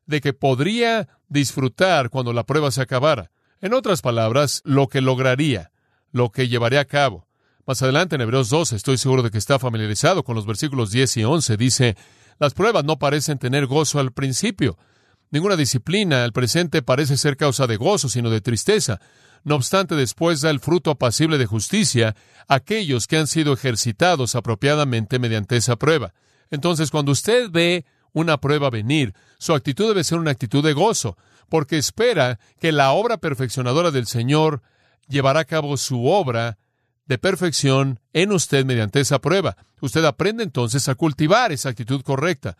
de 0.05 0.21
que 0.21 0.33
podría 0.33 1.07
disfrutar 1.27 2.09
cuando 2.09 2.33
la 2.33 2.45
prueba 2.45 2.71
se 2.71 2.81
acabara. 2.81 3.31
En 3.61 3.73
otras 3.73 4.01
palabras, 4.01 4.61
lo 4.63 4.87
que 4.87 5.01
lograría, 5.01 5.71
lo 6.11 6.31
que 6.31 6.47
llevaría 6.47 6.81
a 6.81 6.85
cabo. 6.85 7.27
Más 7.65 7.81
adelante 7.81 8.15
en 8.15 8.21
Hebreos 8.21 8.49
12, 8.49 8.75
estoy 8.75 8.97
seguro 8.97 9.21
de 9.21 9.31
que 9.31 9.37
está 9.37 9.59
familiarizado 9.59 10.23
con 10.23 10.35
los 10.35 10.45
versículos 10.45 10.91
10 10.91 11.17
y 11.17 11.23
11, 11.23 11.57
dice, 11.57 11.97
las 12.39 12.53
pruebas 12.53 12.83
no 12.83 12.97
parecen 12.97 13.37
tener 13.37 13.67
gozo 13.67 13.99
al 13.99 14.11
principio, 14.11 14.77
Ninguna 15.31 15.55
disciplina 15.55 16.23
al 16.23 16.33
presente 16.33 16.81
parece 16.81 17.15
ser 17.15 17.37
causa 17.37 17.67
de 17.67 17.77
gozo, 17.77 18.09
sino 18.09 18.31
de 18.31 18.41
tristeza. 18.41 18.99
No 19.43 19.55
obstante, 19.55 19.95
después 19.95 20.41
da 20.41 20.49
el 20.49 20.59
fruto 20.59 20.89
apacible 20.89 21.37
de 21.37 21.45
justicia 21.45 22.15
a 22.47 22.55
aquellos 22.55 23.05
que 23.05 23.17
han 23.17 23.27
sido 23.27 23.53
ejercitados 23.53 24.35
apropiadamente 24.35 25.19
mediante 25.19 25.55
esa 25.55 25.75
prueba. 25.75 26.13
Entonces, 26.49 26.89
cuando 26.89 27.11
usted 27.11 27.49
ve 27.51 27.85
una 28.11 28.37
prueba 28.37 28.71
venir, 28.71 29.13
su 29.37 29.53
actitud 29.53 29.87
debe 29.87 30.03
ser 30.03 30.17
una 30.17 30.31
actitud 30.31 30.63
de 30.63 30.73
gozo, 30.73 31.15
porque 31.49 31.77
espera 31.77 32.39
que 32.59 32.71
la 32.71 32.91
obra 32.91 33.17
perfeccionadora 33.17 33.91
del 33.91 34.07
Señor 34.07 34.61
llevará 35.07 35.41
a 35.41 35.45
cabo 35.45 35.75
su 35.77 36.05
obra 36.05 36.57
de 37.05 37.17
perfección 37.17 37.99
en 38.13 38.31
usted 38.31 38.65
mediante 38.65 38.99
esa 38.99 39.19
prueba. 39.19 39.57
Usted 39.81 40.05
aprende 40.05 40.43
entonces 40.43 40.87
a 40.87 40.95
cultivar 40.95 41.51
esa 41.51 41.69
actitud 41.69 42.01
correcta. 42.03 42.55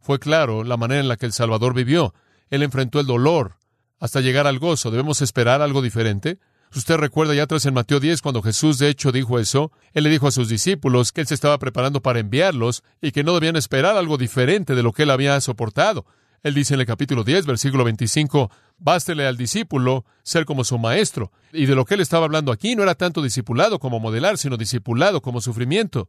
Fue 0.00 0.18
claro 0.18 0.64
la 0.64 0.76
manera 0.76 1.00
en 1.00 1.08
la 1.08 1.16
que 1.16 1.26
el 1.26 1.32
Salvador 1.32 1.72
vivió. 1.72 2.12
Él 2.50 2.64
enfrentó 2.64 2.98
el 2.98 3.06
dolor 3.06 3.56
hasta 4.00 4.20
llegar 4.20 4.48
al 4.48 4.58
gozo. 4.58 4.90
¿Debemos 4.90 5.22
esperar 5.22 5.62
algo 5.62 5.80
diferente? 5.80 6.38
Usted 6.74 6.96
recuerda 6.96 7.34
ya 7.34 7.44
atrás 7.44 7.66
en 7.66 7.74
Mateo 7.74 8.00
10 8.00 8.22
cuando 8.22 8.42
Jesús 8.42 8.78
de 8.78 8.88
hecho 8.88 9.12
dijo 9.12 9.38
eso. 9.38 9.70
Él 9.92 10.04
le 10.04 10.10
dijo 10.10 10.26
a 10.26 10.32
sus 10.32 10.48
discípulos 10.48 11.12
que 11.12 11.20
él 11.20 11.26
se 11.26 11.34
estaba 11.34 11.58
preparando 11.58 12.00
para 12.00 12.18
enviarlos 12.18 12.82
y 13.00 13.12
que 13.12 13.22
no 13.22 13.34
debían 13.34 13.56
esperar 13.56 13.96
algo 13.96 14.16
diferente 14.16 14.74
de 14.74 14.82
lo 14.82 14.92
que 14.92 15.04
él 15.04 15.10
había 15.10 15.40
soportado. 15.40 16.06
Él 16.42 16.54
dice 16.54 16.74
en 16.74 16.80
el 16.80 16.86
capítulo 16.86 17.22
10, 17.22 17.46
versículo 17.46 17.84
25, 17.84 18.50
bástele 18.78 19.26
al 19.26 19.36
discípulo 19.36 20.04
ser 20.24 20.44
como 20.44 20.64
su 20.64 20.76
maestro. 20.78 21.30
Y 21.52 21.66
de 21.66 21.74
lo 21.74 21.84
que 21.84 21.94
él 21.94 22.00
estaba 22.00 22.24
hablando 22.24 22.50
aquí 22.50 22.74
no 22.74 22.82
era 22.82 22.96
tanto 22.96 23.22
discipulado 23.22 23.78
como 23.78 24.00
modelar, 24.00 24.38
sino 24.38 24.56
discipulado 24.56 25.20
como 25.22 25.40
sufrimiento. 25.40 26.08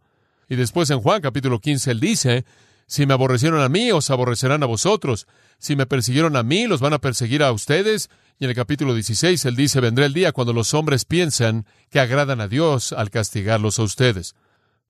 Y 0.50 0.56
después 0.56 0.90
en 0.90 1.02
Juan 1.02 1.22
capítulo 1.22 1.60
15 1.60 1.92
él 1.92 2.00
dice, 2.00 2.46
si 2.88 3.06
me 3.06 3.14
aborrecieron 3.14 3.62
a 3.62 3.70
mí, 3.70 3.92
os 3.92 4.10
aborrecerán 4.10 4.64
a 4.64 4.68
vosotros. 4.68 5.28
Si 5.58 5.76
me 5.76 5.86
persiguieron 5.86 6.36
a 6.36 6.44
mí, 6.44 6.68
los 6.68 6.82
van 6.82 6.94
a 6.94 7.00
perseguir 7.00 7.44
a 7.44 7.52
ustedes. 7.52 8.10
Y 8.40 8.46
en 8.46 8.50
el 8.50 8.56
capítulo 8.56 8.94
16 8.94 9.46
él 9.46 9.56
dice, 9.56 9.80
vendrá 9.80 10.06
el 10.06 10.14
día 10.14 10.32
cuando 10.32 10.54
los 10.54 10.74
hombres 10.74 11.06
piensan 11.06 11.66
que 11.92 12.00
agradan 12.00 12.42
a 12.42 12.48
Dios 12.48 12.92
al 12.92 13.12
castigarlos 13.12 13.78
a 13.80 13.84
ustedes. 13.84 14.36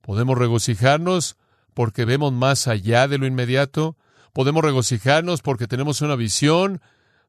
¿Podemos 0.02 0.38
regocijarnos 0.38 1.38
porque 1.74 2.06
vemos 2.06 2.32
más 2.32 2.68
allá 2.68 3.08
de 3.08 3.18
lo 3.18 3.26
inmediato? 3.26 3.98
Podemos 4.34 4.64
regocijarnos 4.64 5.42
porque 5.42 5.68
tenemos 5.68 6.02
una 6.02 6.16
visión 6.16 6.82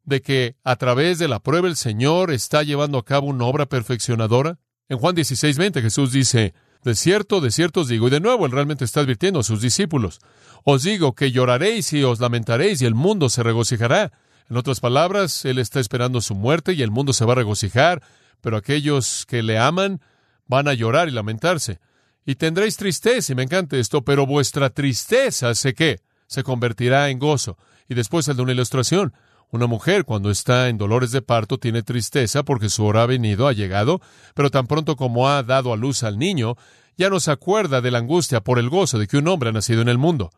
de 0.04 0.22
que 0.22 0.56
a 0.64 0.76
través 0.76 1.18
de 1.18 1.28
la 1.28 1.38
prueba 1.40 1.68
el 1.68 1.76
Señor 1.76 2.30
está 2.30 2.62
llevando 2.62 2.98
a 2.98 3.04
cabo 3.04 3.26
una 3.26 3.44
obra 3.44 3.66
perfeccionadora. 3.66 4.58
En 4.88 4.98
Juan 4.98 5.14
16, 5.14 5.58
20 5.58 5.82
Jesús 5.82 6.12
dice, 6.12 6.54
de 6.82 6.94
cierto, 6.94 7.42
de 7.42 7.50
cierto 7.50 7.82
os 7.82 7.88
digo, 7.88 8.08
y 8.08 8.10
de 8.10 8.20
nuevo 8.20 8.46
él 8.46 8.52
realmente 8.52 8.86
está 8.86 9.00
advirtiendo 9.00 9.40
a 9.40 9.44
sus 9.44 9.60
discípulos, 9.60 10.20
os 10.64 10.82
digo 10.82 11.14
que 11.14 11.30
lloraréis 11.30 11.92
y 11.92 12.02
os 12.04 12.20
lamentaréis 12.20 12.80
y 12.80 12.86
el 12.86 12.94
mundo 12.94 13.28
se 13.28 13.42
regocijará. 13.42 14.12
En 14.48 14.56
otras 14.56 14.80
palabras, 14.80 15.44
él 15.44 15.58
está 15.58 15.80
esperando 15.80 16.22
su 16.22 16.34
muerte 16.34 16.72
y 16.72 16.82
el 16.82 16.90
mundo 16.90 17.12
se 17.12 17.24
va 17.26 17.32
a 17.32 17.36
regocijar, 17.36 18.02
pero 18.40 18.56
aquellos 18.56 19.26
que 19.26 19.42
le 19.42 19.58
aman 19.58 20.00
van 20.46 20.68
a 20.68 20.74
llorar 20.74 21.08
y 21.08 21.12
lamentarse. 21.12 21.80
Y 22.26 22.36
tendréis 22.36 22.76
tristeza, 22.76 23.32
y 23.32 23.36
me 23.36 23.42
encanta 23.42 23.76
esto, 23.76 24.02
pero 24.02 24.26
vuestra 24.26 24.70
tristeza, 24.70 25.54
¿sé 25.54 25.74
qué? 25.74 26.00
Se 26.26 26.42
convertirá 26.42 27.10
en 27.10 27.18
gozo. 27.18 27.56
Y 27.88 27.94
después 27.94 28.28
el 28.28 28.36
de 28.36 28.42
una 28.42 28.52
ilustración. 28.52 29.14
Una 29.50 29.66
mujer 29.66 30.04
cuando 30.04 30.30
está 30.30 30.68
en 30.68 30.78
dolores 30.78 31.12
de 31.12 31.22
parto 31.22 31.58
tiene 31.58 31.82
tristeza 31.82 32.42
porque 32.42 32.68
su 32.68 32.84
hora 32.84 33.02
ha 33.02 33.06
venido, 33.06 33.46
ha 33.46 33.52
llegado, 33.52 34.00
pero 34.34 34.50
tan 34.50 34.66
pronto 34.66 34.96
como 34.96 35.28
ha 35.28 35.42
dado 35.42 35.72
a 35.72 35.76
luz 35.76 36.02
al 36.02 36.18
niño, 36.18 36.56
ya 36.96 37.08
no 37.08 37.20
se 37.20 37.30
acuerda 37.30 37.80
de 37.80 37.90
la 37.90 37.98
angustia 37.98 38.40
por 38.40 38.58
el 38.58 38.68
gozo 38.68 38.98
de 38.98 39.06
que 39.06 39.16
un 39.16 39.28
hombre 39.28 39.50
ha 39.50 39.52
nacido 39.52 39.82
en 39.82 39.88
el 39.88 39.98
mundo. 39.98 40.30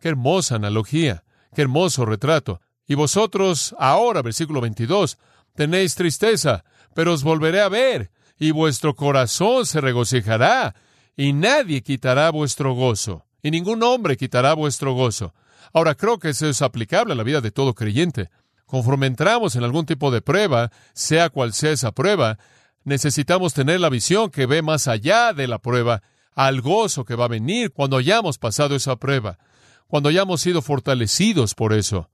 Qué 0.00 0.08
hermosa 0.08 0.56
analogía, 0.56 1.24
qué 1.54 1.62
hermoso 1.62 2.04
retrato. 2.04 2.60
Y 2.86 2.94
vosotros 2.94 3.74
ahora, 3.78 4.22
versículo 4.22 4.60
22, 4.60 5.18
tenéis 5.54 5.94
tristeza, 5.94 6.64
pero 6.94 7.14
os 7.14 7.24
volveré 7.24 7.62
a 7.62 7.68
ver, 7.68 8.10
y 8.38 8.50
vuestro 8.50 8.94
corazón 8.94 9.66
se 9.66 9.80
regocijará, 9.80 10.74
y 11.16 11.32
nadie 11.32 11.82
quitará 11.82 12.30
vuestro 12.30 12.74
gozo 12.74 13.24
y 13.42 13.50
ningún 13.50 13.82
hombre 13.82 14.16
quitará 14.16 14.54
vuestro 14.54 14.94
gozo. 14.94 15.34
Ahora 15.72 15.94
creo 15.94 16.18
que 16.18 16.30
eso 16.30 16.46
es 16.46 16.62
aplicable 16.62 17.12
a 17.12 17.16
la 17.16 17.24
vida 17.24 17.40
de 17.40 17.50
todo 17.50 17.74
creyente. 17.74 18.30
Conforme 18.66 19.06
entramos 19.06 19.56
en 19.56 19.64
algún 19.64 19.84
tipo 19.84 20.10
de 20.10 20.22
prueba, 20.22 20.70
sea 20.94 21.28
cual 21.28 21.52
sea 21.52 21.72
esa 21.72 21.92
prueba, 21.92 22.38
necesitamos 22.84 23.52
tener 23.54 23.80
la 23.80 23.90
visión 23.90 24.30
que 24.30 24.46
ve 24.46 24.62
más 24.62 24.88
allá 24.88 25.32
de 25.32 25.48
la 25.48 25.58
prueba, 25.58 26.02
al 26.34 26.62
gozo 26.62 27.04
que 27.04 27.14
va 27.14 27.26
a 27.26 27.28
venir 27.28 27.72
cuando 27.72 27.96
hayamos 27.96 28.38
pasado 28.38 28.74
esa 28.74 28.96
prueba, 28.96 29.38
cuando 29.86 30.08
hayamos 30.08 30.40
sido 30.40 30.62
fortalecidos 30.62 31.54
por 31.54 31.74
eso. 31.74 32.08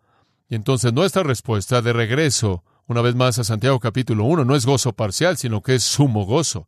Y 0.48 0.56
entonces 0.56 0.92
nuestra 0.92 1.22
respuesta 1.22 1.82
de 1.82 1.92
regreso, 1.92 2.64
una 2.86 3.02
vez 3.02 3.14
más 3.14 3.38
a 3.38 3.44
Santiago 3.44 3.78
capítulo 3.78 4.24
1, 4.24 4.44
no 4.44 4.56
es 4.56 4.66
gozo 4.66 4.92
parcial, 4.92 5.36
sino 5.36 5.62
que 5.62 5.76
es 5.76 5.84
sumo 5.84 6.24
gozo 6.24 6.66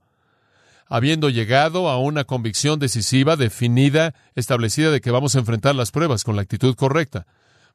habiendo 0.90 1.31
llegado 1.31 1.88
a 1.88 1.98
una 1.98 2.24
convicción 2.24 2.81
decisiva, 2.81 3.37
definida, 3.37 4.12
establecida 4.35 4.90
de 4.90 5.00
que 5.00 5.12
vamos 5.12 5.37
a 5.37 5.38
enfrentar 5.38 5.76
las 5.76 5.92
pruebas 5.92 6.24
con 6.24 6.35
la 6.35 6.42
actitud 6.42 6.74
correcta. 6.74 7.26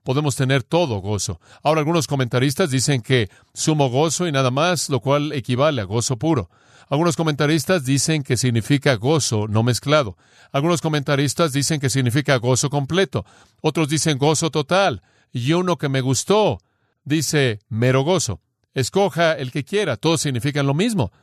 Podemos 0.04 0.36
tener 0.36 0.64
todo 0.64 1.00
gozo. 1.00 1.40
Ahora 1.64 1.80
algunos 1.80 2.08
comentaristas 2.08 2.70
dicen 2.70 3.02
que 3.02 3.30
sumo 3.54 3.90
gozo 3.90 4.28
y 4.28 4.34
nada 4.34 4.52
más, 4.52 4.90
lo 4.90 5.00
cual 5.00 5.32
equivale 5.32 5.82
a 5.82 5.86
gozo 5.86 6.18
puro. 6.18 6.50
Algunos 6.90 7.16
comentaristas 7.16 7.86
dicen 7.86 8.22
que 8.22 8.36
significa 8.36 8.96
gozo 8.96 9.48
no 9.48 9.64
mezclado. 9.64 10.18
Algunos 10.52 10.82
comentaristas 10.82 11.54
dicen 11.54 11.80
que 11.80 11.90
significa 11.90 12.36
gozo 12.36 12.70
completo. 12.70 13.26
Otros 13.62 13.88
dicen 13.88 14.18
gozo 14.18 14.52
total. 14.52 15.02
Y 15.32 15.54
uno 15.54 15.78
que 15.78 15.90
me 15.90 16.02
gustó 16.02 16.60
dice 17.06 17.60
mero 17.70 18.04
gozo. 18.04 18.42
Escoja 18.74 19.34
el 19.34 19.52
que 19.52 19.64
quiera, 19.64 19.96
todos 19.96 20.22
significan 20.22 20.68
lo 20.68 20.74
mismo. 20.74 21.14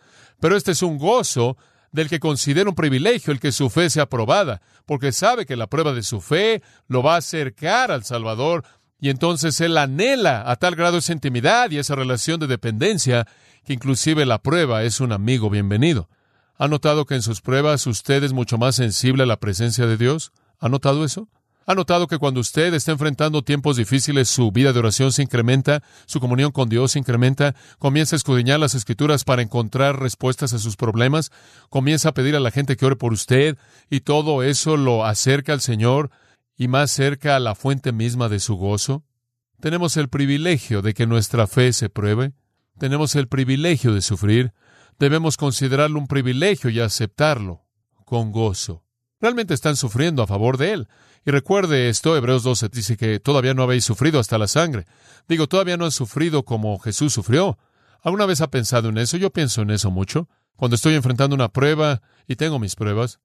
Pero 0.40 0.57
este 0.57 0.72
es 0.72 0.83
un 0.83 0.98
gozo 0.98 1.57
del 1.92 2.09
que 2.09 2.20
considera 2.20 2.68
un 2.68 2.74
privilegio 2.74 3.33
el 3.33 3.40
que 3.40 3.52
su 3.52 3.70
fe 3.70 3.90
sea 3.90 4.05
aprobada, 4.05 4.62
porque 4.87 5.12
sabe 5.12 5.46
que 5.46 5.57
la 5.57 5.66
prueba 5.68 5.92
de 5.92 6.02
su 6.02 6.20
fe 6.20 6.62
lo 6.88 7.02
va 7.02 7.14
a 7.14 7.18
acercar 7.18 7.90
al 7.92 8.05
Salvador, 8.05 8.64
y 8.98 9.11
entonces 9.11 9.61
él 9.61 9.76
anhela 9.76 10.50
a 10.50 10.57
tal 10.57 10.74
grado 10.74 10.98
esa 10.98 11.12
intimidad 11.12 11.70
y 11.70 11.78
esa 11.78 11.94
relación 11.94 12.40
de 12.40 12.46
dependencia 12.46 13.26
que 13.64 13.72
inclusive 13.72 14.24
la 14.26 14.38
prueba 14.38 14.85
es 14.85 15.00
un 15.00 15.12
amigo 15.12 15.50
bienvenido. 15.50 16.09
¿Ha 16.57 16.68
notado 16.68 17.05
que 17.05 17.14
en 17.14 17.22
sus 17.22 17.40
pruebas 17.40 17.87
usted 17.87 18.22
es 18.22 18.33
mucho 18.33 18.59
más 18.59 18.76
sensible 18.76 19.24
a 19.24 19.26
la 19.26 19.38
presencia 19.38 19.87
de 19.87 19.96
Dios? 19.96 20.33
¿Ha 20.61 20.68
notado 20.68 21.05
eso? 21.05 21.28
¿Ha 21.64 21.75
notado 21.77 22.09
que 22.09 22.18
cuando 22.18 22.40
usted 22.40 22.75
está 22.75 22.90
enfrentando 22.90 23.42
tiempos 23.42 23.77
difíciles, 23.77 24.29
su 24.29 24.51
vida 24.51 24.72
de 24.72 24.81
oración 24.81 25.12
se 25.12 25.22
incrementa, 25.22 25.83
su 26.07 26.18
comunión 26.18 26.51
con 26.51 26.68
Dios 26.68 26.92
se 26.92 26.98
incrementa, 26.98 27.55
comienza 27.79 28.16
a 28.16 28.18
escudriñar 28.18 28.59
las 28.59 28.75
escrituras 28.75 29.22
para 29.22 29.42
encontrar 29.42 30.01
respuestas 30.01 30.53
a 30.55 30.59
sus 30.59 30.77
problemas, 30.77 31.31
comienza 31.68 32.09
a 32.09 32.14
pedir 32.14 32.35
a 32.35 32.40
la 32.40 32.51
gente 32.51 32.77
que 32.77 32.85
ore 32.85 32.96
por 32.96 33.12
usted, 33.12 33.57
y 33.88 34.01
todo 34.01 34.42
eso 34.42 34.77
lo 34.77 35.05
acerca 35.05 35.53
al 35.53 35.61
Señor 35.61 36.11
y 36.57 36.66
más 36.66 36.90
cerca 36.90 37.37
a 37.37 37.40
la 37.40 37.55
fuente 37.55 37.92
misma 37.92 38.29
de 38.29 38.40
su 38.40 38.57
gozo? 38.57 39.05
Tenemos 39.61 39.96
el 39.96 40.09
privilegio 40.09 40.83
de 40.83 40.94
que 40.94 41.07
nuestra 41.07 41.46
fe 41.46 41.72
se 41.72 41.88
pruebe, 41.88 42.33
tenemos 42.79 43.14
el 43.14 43.29
privilegio 43.29 43.94
de 43.94 44.03
sufrir, 44.03 44.53
debemos 44.98 45.37
considerarlo 45.37 46.01
un 46.01 46.09
privilegio 46.09 46.70
y 46.70 46.81
aceptarlo 46.81 47.62
con 48.05 48.33
gozo. 48.33 48.83
Realmente 49.20 49.55
están 49.55 49.77
sufriendo 49.77 50.25
a 50.25 50.27
favor 50.27 50.59
de 50.59 50.72
Él. 50.72 50.88
Y 51.24 51.30
recuerde 51.30 51.88
esto, 51.88 52.16
Hebreos 52.16 52.42
12 52.42 52.68
dice 52.68 52.96
que 52.96 53.20
todavía 53.20 53.54
no 53.54 53.62
habéis 53.62 53.85
sufrido 53.85 54.18
hasta 54.18 54.38
la 54.38 54.48
sangre. 54.48 54.87
Digo, 55.28 55.46
todavía 55.46 55.76
no 55.76 55.85
han 55.85 55.92
sufrido 55.92 56.44
como 56.44 56.78
Jesús 56.80 57.12
sufrió. 57.12 57.58
¿Alguna 58.02 58.26
vez 58.26 58.40
ha 58.40 58.50
pensado 58.50 58.88
en 58.88 58.98
eso? 58.98 59.16
Yo 59.16 59.30
pienso 59.30 59.62
en 59.62 59.70
eso 59.70 59.90
mucho. 59.90 60.28
Cuando 60.56 60.74
estoy 60.74 60.94
enfrentando 60.94 61.35
una 61.35 61.48
prueba 61.48 62.02
y 62.26 62.37
tengo 62.37 62.58
mis 62.58 62.74
pruebas, 62.74 63.20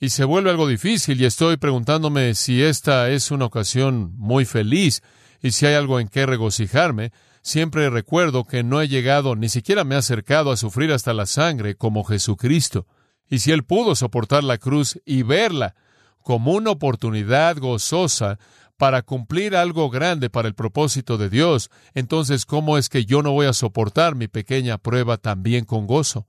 y 0.00 0.10
se 0.10 0.24
vuelve 0.24 0.50
algo 0.50 0.68
difícil 0.68 1.20
y 1.20 1.24
estoy 1.24 1.56
preguntándome 1.56 2.34
si 2.34 2.62
esta 2.62 3.10
es 3.10 3.30
una 3.30 3.46
ocasión 3.46 4.12
muy 4.16 4.44
feliz 4.44 5.02
y 5.42 5.50
si 5.50 5.66
hay 5.66 5.74
algo 5.74 5.98
en 5.98 6.08
qué 6.08 6.24
regocijarme, 6.24 7.12
siempre 7.42 7.90
recuerdo 7.90 8.44
que 8.44 8.62
no 8.62 8.80
he 8.80 8.88
llegado, 8.88 9.34
ni 9.34 9.48
siquiera 9.48 9.84
me 9.84 9.96
he 9.96 9.98
acercado 9.98 10.52
a 10.52 10.56
sufrir 10.56 10.92
hasta 10.92 11.14
la 11.14 11.26
sangre 11.26 11.74
como 11.74 12.04
Jesucristo. 12.04 12.86
Y 13.28 13.40
si 13.40 13.50
Él 13.50 13.64
pudo 13.64 13.94
soportar 13.94 14.44
la 14.44 14.58
cruz 14.58 15.00
y 15.04 15.22
verla 15.22 15.74
como 16.22 16.52
una 16.52 16.70
oportunidad 16.70 17.58
gozosa 17.58 18.38
para 18.76 19.02
cumplir 19.02 19.56
algo 19.56 19.90
grande 19.90 20.30
para 20.30 20.48
el 20.48 20.54
propósito 20.54 21.18
de 21.18 21.28
Dios, 21.28 21.70
entonces 21.94 22.46
¿cómo 22.46 22.78
es 22.78 22.88
que 22.88 23.04
yo 23.04 23.22
no 23.22 23.32
voy 23.32 23.46
a 23.46 23.52
soportar 23.52 24.14
mi 24.14 24.28
pequeña 24.28 24.78
prueba 24.78 25.16
también 25.16 25.64
con 25.64 25.86
gozo? 25.86 26.26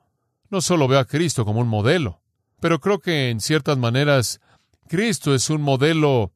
No 0.50 0.62
solo 0.62 0.88
veo 0.88 1.00
a 1.00 1.06
Cristo 1.06 1.46
como 1.46 1.60
un 1.60 1.68
modelo, 1.68 2.22
pero 2.60 2.80
creo 2.80 3.00
que 3.00 3.30
en 3.30 3.40
ciertas 3.40 3.78
maneras 3.78 4.42
Cristo 4.88 5.36
es 5.36 5.50
un 5.52 5.62
modelo 5.62 6.32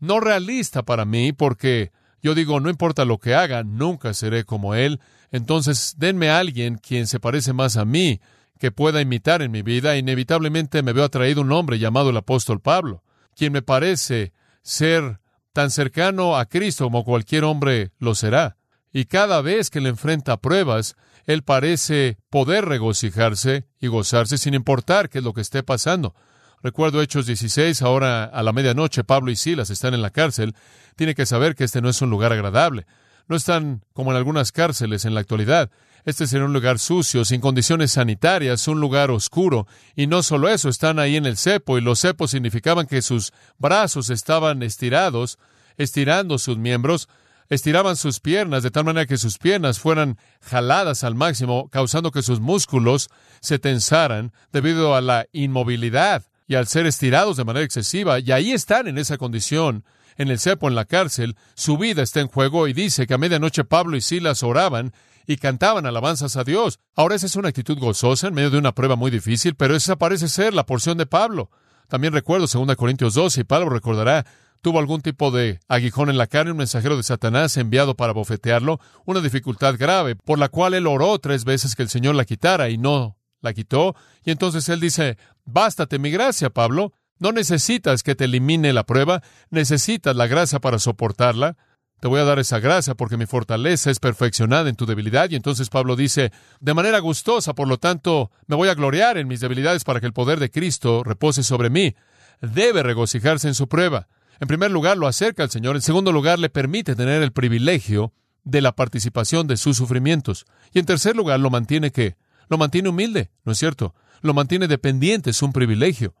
no 0.00 0.20
realista 0.20 0.82
para 0.82 1.04
mí 1.04 1.32
porque 1.32 1.92
yo 2.22 2.34
digo, 2.34 2.60
no 2.60 2.70
importa 2.70 3.04
lo 3.04 3.18
que 3.18 3.34
haga, 3.34 3.62
nunca 3.62 4.14
seré 4.14 4.44
como 4.44 4.74
Él. 4.74 5.00
Entonces, 5.30 5.94
denme 5.98 6.30
a 6.30 6.38
alguien 6.38 6.76
quien 6.78 7.06
se 7.06 7.20
parece 7.20 7.52
más 7.52 7.76
a 7.76 7.84
mí, 7.84 8.20
que 8.58 8.70
pueda 8.70 9.00
imitar 9.00 9.42
en 9.42 9.50
mi 9.50 9.62
vida. 9.62 9.96
Inevitablemente 9.96 10.82
me 10.82 10.92
veo 10.92 11.04
atraído 11.04 11.40
un 11.40 11.52
hombre 11.52 11.78
llamado 11.78 12.10
el 12.10 12.16
apóstol 12.16 12.60
Pablo 12.60 13.02
quien 13.38 13.52
me 13.52 13.62
parece 13.62 14.32
ser 14.62 15.20
tan 15.52 15.70
cercano 15.70 16.36
a 16.36 16.46
Cristo 16.46 16.84
como 16.84 17.04
cualquier 17.04 17.44
hombre 17.44 17.92
lo 17.98 18.16
será. 18.16 18.56
Y 18.92 19.04
cada 19.04 19.40
vez 19.42 19.70
que 19.70 19.80
le 19.80 19.90
enfrenta 19.90 20.40
pruebas, 20.40 20.96
él 21.24 21.44
parece 21.44 22.18
poder 22.30 22.64
regocijarse 22.64 23.68
y 23.78 23.86
gozarse 23.86 24.38
sin 24.38 24.54
importar 24.54 25.08
qué 25.08 25.18
es 25.18 25.24
lo 25.24 25.34
que 25.34 25.40
esté 25.40 25.62
pasando. 25.62 26.16
Recuerdo 26.64 27.00
Hechos 27.00 27.26
16, 27.26 27.80
ahora 27.82 28.24
a 28.24 28.42
la 28.42 28.52
medianoche 28.52 29.04
Pablo 29.04 29.30
y 29.30 29.36
Silas 29.36 29.70
están 29.70 29.94
en 29.94 30.02
la 30.02 30.10
cárcel. 30.10 30.56
Tiene 30.96 31.14
que 31.14 31.24
saber 31.24 31.54
que 31.54 31.62
este 31.62 31.80
no 31.80 31.88
es 31.88 32.02
un 32.02 32.10
lugar 32.10 32.32
agradable. 32.32 32.86
No 33.28 33.36
están 33.36 33.84
como 33.92 34.10
en 34.10 34.16
algunas 34.16 34.50
cárceles 34.50 35.04
en 35.04 35.14
la 35.14 35.20
actualidad. 35.20 35.70
Este 36.04 36.26
sería 36.26 36.46
un 36.46 36.52
lugar 36.52 36.78
sucio, 36.78 37.24
sin 37.24 37.40
condiciones 37.40 37.92
sanitarias, 37.92 38.68
un 38.68 38.80
lugar 38.80 39.10
oscuro. 39.10 39.66
Y 39.94 40.06
no 40.06 40.22
solo 40.22 40.48
eso, 40.48 40.68
están 40.68 40.98
ahí 40.98 41.16
en 41.16 41.26
el 41.26 41.36
cepo, 41.36 41.78
y 41.78 41.80
los 41.80 42.00
cepos 42.00 42.30
significaban 42.30 42.86
que 42.86 43.02
sus 43.02 43.32
brazos 43.58 44.10
estaban 44.10 44.62
estirados, 44.62 45.38
estirando 45.76 46.38
sus 46.38 46.58
miembros, 46.58 47.08
estiraban 47.48 47.96
sus 47.96 48.20
piernas 48.20 48.62
de 48.62 48.70
tal 48.70 48.84
manera 48.84 49.06
que 49.06 49.16
sus 49.16 49.38
piernas 49.38 49.78
fueran 49.78 50.18
jaladas 50.40 51.04
al 51.04 51.14
máximo, 51.14 51.68
causando 51.70 52.10
que 52.10 52.22
sus 52.22 52.40
músculos 52.40 53.08
se 53.40 53.58
tensaran 53.58 54.32
debido 54.52 54.94
a 54.94 55.00
la 55.00 55.26
inmovilidad 55.32 56.24
y 56.46 56.54
al 56.54 56.66
ser 56.66 56.86
estirados 56.86 57.36
de 57.36 57.44
manera 57.44 57.64
excesiva. 57.64 58.18
Y 58.18 58.32
ahí 58.32 58.52
están 58.52 58.88
en 58.88 58.98
esa 58.98 59.18
condición, 59.18 59.84
en 60.16 60.28
el 60.28 60.40
cepo, 60.40 60.68
en 60.68 60.74
la 60.74 60.84
cárcel, 60.84 61.36
su 61.54 61.78
vida 61.78 62.02
está 62.02 62.20
en 62.20 62.28
juego 62.28 62.66
y 62.66 62.72
dice 62.72 63.06
que 63.06 63.14
a 63.14 63.18
medianoche 63.18 63.64
Pablo 63.64 63.96
y 63.96 64.00
Silas 64.00 64.42
oraban 64.42 64.92
y 65.28 65.36
cantaban 65.36 65.86
alabanzas 65.86 66.36
a 66.36 66.42
Dios. 66.42 66.80
Ahora 66.96 67.14
esa 67.14 67.26
es 67.26 67.36
una 67.36 67.50
actitud 67.50 67.78
gozosa 67.78 68.28
en 68.28 68.34
medio 68.34 68.50
de 68.50 68.58
una 68.58 68.74
prueba 68.74 68.96
muy 68.96 69.10
difícil, 69.10 69.54
pero 69.54 69.76
esa 69.76 69.96
parece 69.96 70.26
ser 70.26 70.54
la 70.54 70.64
porción 70.64 70.96
de 70.96 71.06
Pablo. 71.06 71.50
También 71.86 72.14
recuerdo 72.14 72.46
2 72.46 72.74
Corintios 72.76 73.14
12 73.14 73.42
y 73.42 73.44
Pablo 73.44 73.68
recordará 73.68 74.24
tuvo 74.62 74.78
algún 74.78 75.02
tipo 75.02 75.30
de 75.30 75.60
aguijón 75.68 76.10
en 76.10 76.18
la 76.18 76.26
carne, 76.26 76.52
un 76.52 76.56
mensajero 76.56 76.96
de 76.96 77.02
Satanás 77.02 77.56
enviado 77.58 77.94
para 77.94 78.12
bofetearlo, 78.12 78.80
una 79.04 79.20
dificultad 79.20 79.76
grave, 79.78 80.16
por 80.16 80.38
la 80.38 80.48
cual 80.48 80.74
él 80.74 80.86
oró 80.86 81.18
tres 81.18 81.44
veces 81.44 81.76
que 81.76 81.82
el 81.82 81.90
Señor 81.90 82.14
la 82.14 82.24
quitara 82.24 82.70
y 82.70 82.78
no 82.78 83.18
la 83.40 83.52
quitó. 83.52 83.94
Y 84.24 84.30
entonces 84.30 84.68
él 84.68 84.80
dice, 84.80 85.18
bástate 85.44 85.98
mi 85.98 86.10
gracia, 86.10 86.50
Pablo. 86.50 86.92
No 87.18 87.32
necesitas 87.32 88.02
que 88.02 88.14
te 88.14 88.24
elimine 88.24 88.72
la 88.72 88.84
prueba, 88.84 89.22
necesitas 89.50 90.16
la 90.16 90.26
gracia 90.26 90.58
para 90.58 90.78
soportarla. 90.78 91.56
Te 92.00 92.08
voy 92.08 92.20
a 92.20 92.24
dar 92.24 92.38
esa 92.38 92.60
gracia 92.60 92.94
porque 92.94 93.16
mi 93.16 93.26
fortaleza 93.26 93.90
es 93.90 93.98
perfeccionada 93.98 94.68
en 94.68 94.76
tu 94.76 94.86
debilidad. 94.86 95.30
Y 95.30 95.36
entonces 95.36 95.68
Pablo 95.68 95.96
dice, 95.96 96.32
de 96.60 96.74
manera 96.74 97.00
gustosa, 97.00 97.54
por 97.54 97.66
lo 97.66 97.78
tanto, 97.78 98.30
me 98.46 98.56
voy 98.56 98.68
a 98.68 98.74
gloriar 98.74 99.18
en 99.18 99.26
mis 99.26 99.40
debilidades 99.40 99.84
para 99.84 100.00
que 100.00 100.06
el 100.06 100.12
poder 100.12 100.38
de 100.38 100.50
Cristo 100.50 101.02
repose 101.04 101.42
sobre 101.42 101.70
mí. 101.70 101.96
Debe 102.40 102.82
regocijarse 102.82 103.48
en 103.48 103.54
su 103.54 103.68
prueba. 103.68 104.06
En 104.40 104.46
primer 104.46 104.70
lugar, 104.70 104.96
lo 104.96 105.08
acerca 105.08 105.42
al 105.42 105.50
Señor. 105.50 105.74
En 105.74 105.82
segundo 105.82 106.12
lugar, 106.12 106.38
le 106.38 106.50
permite 106.50 106.94
tener 106.94 107.22
el 107.22 107.32
privilegio 107.32 108.12
de 108.44 108.62
la 108.62 108.72
participación 108.72 109.46
de 109.48 109.56
sus 109.56 109.76
sufrimientos. 109.76 110.46
Y 110.72 110.78
en 110.78 110.86
tercer 110.86 111.16
lugar, 111.16 111.40
lo 111.40 111.50
mantiene 111.50 111.90
que 111.90 112.16
lo 112.48 112.56
mantiene 112.56 112.88
humilde, 112.88 113.30
¿no 113.44 113.52
es 113.52 113.58
cierto? 113.58 113.94
Lo 114.22 114.34
mantiene 114.34 114.68
dependiente, 114.68 115.30
es 115.30 115.42
un 115.42 115.52
privilegio. 115.52 116.14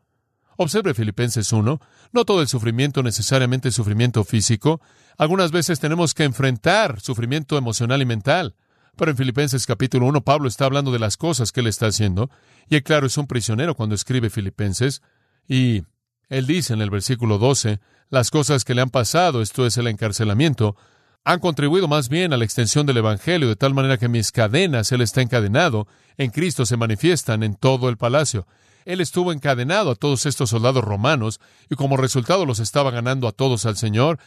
Observe 0.56 0.92
Filipenses 0.92 1.52
1. 1.52 1.80
No 2.12 2.24
todo 2.24 2.42
el 2.42 2.48
sufrimiento 2.48 3.02
necesariamente 3.02 3.68
es 3.68 3.74
sufrimiento 3.74 4.24
físico. 4.24 4.80
Algunas 5.18 5.50
veces 5.50 5.80
tenemos 5.80 6.14
que 6.14 6.22
enfrentar 6.22 7.00
sufrimiento 7.00 7.58
emocional 7.58 8.00
y 8.00 8.06
mental. 8.06 8.54
Pero 8.96 9.10
en 9.10 9.16
Filipenses 9.16 9.66
capítulo 9.66 10.06
1 10.06 10.22
Pablo 10.22 10.48
está 10.48 10.64
hablando 10.64 10.92
de 10.92 11.00
las 11.00 11.16
cosas 11.16 11.50
que 11.50 11.60
él 11.60 11.66
está 11.66 11.86
haciendo. 11.86 12.30
Y 12.70 12.80
claro, 12.82 13.08
es 13.08 13.18
un 13.18 13.26
prisionero 13.26 13.74
cuando 13.74 13.96
escribe 13.96 14.30
Filipenses. 14.30 15.02
Y 15.48 15.82
él 16.28 16.46
dice 16.46 16.72
en 16.72 16.82
el 16.82 16.90
versículo 16.90 17.38
12, 17.38 17.80
las 18.10 18.30
cosas 18.30 18.64
que 18.64 18.74
le 18.74 18.80
han 18.80 18.90
pasado, 18.90 19.42
esto 19.42 19.66
es 19.66 19.76
el 19.76 19.88
encarcelamiento, 19.88 20.76
han 21.24 21.40
contribuido 21.40 21.88
más 21.88 22.08
bien 22.08 22.32
a 22.32 22.36
la 22.36 22.44
extensión 22.44 22.86
del 22.86 22.98
Evangelio, 22.98 23.48
de 23.48 23.56
tal 23.56 23.74
manera 23.74 23.98
que 23.98 24.08
mis 24.08 24.30
cadenas, 24.30 24.92
Él 24.92 25.00
está 25.00 25.20
encadenado, 25.20 25.88
en 26.16 26.30
Cristo 26.30 26.64
se 26.64 26.76
manifiestan 26.76 27.42
en 27.42 27.56
todo 27.56 27.88
el 27.88 27.96
palacio. 27.96 28.46
Él 28.84 29.00
estuvo 29.00 29.32
encadenado 29.32 29.90
a 29.90 29.96
todos 29.96 30.26
estos 30.26 30.50
soldados 30.50 30.84
romanos 30.84 31.40
y 31.68 31.74
como 31.74 31.96
resultado 31.96 32.46
los 32.46 32.60
estaba 32.60 32.90
ganando 32.90 33.28
a 33.28 33.32
todos 33.32 33.66
al 33.66 33.76
Señor 33.76 34.18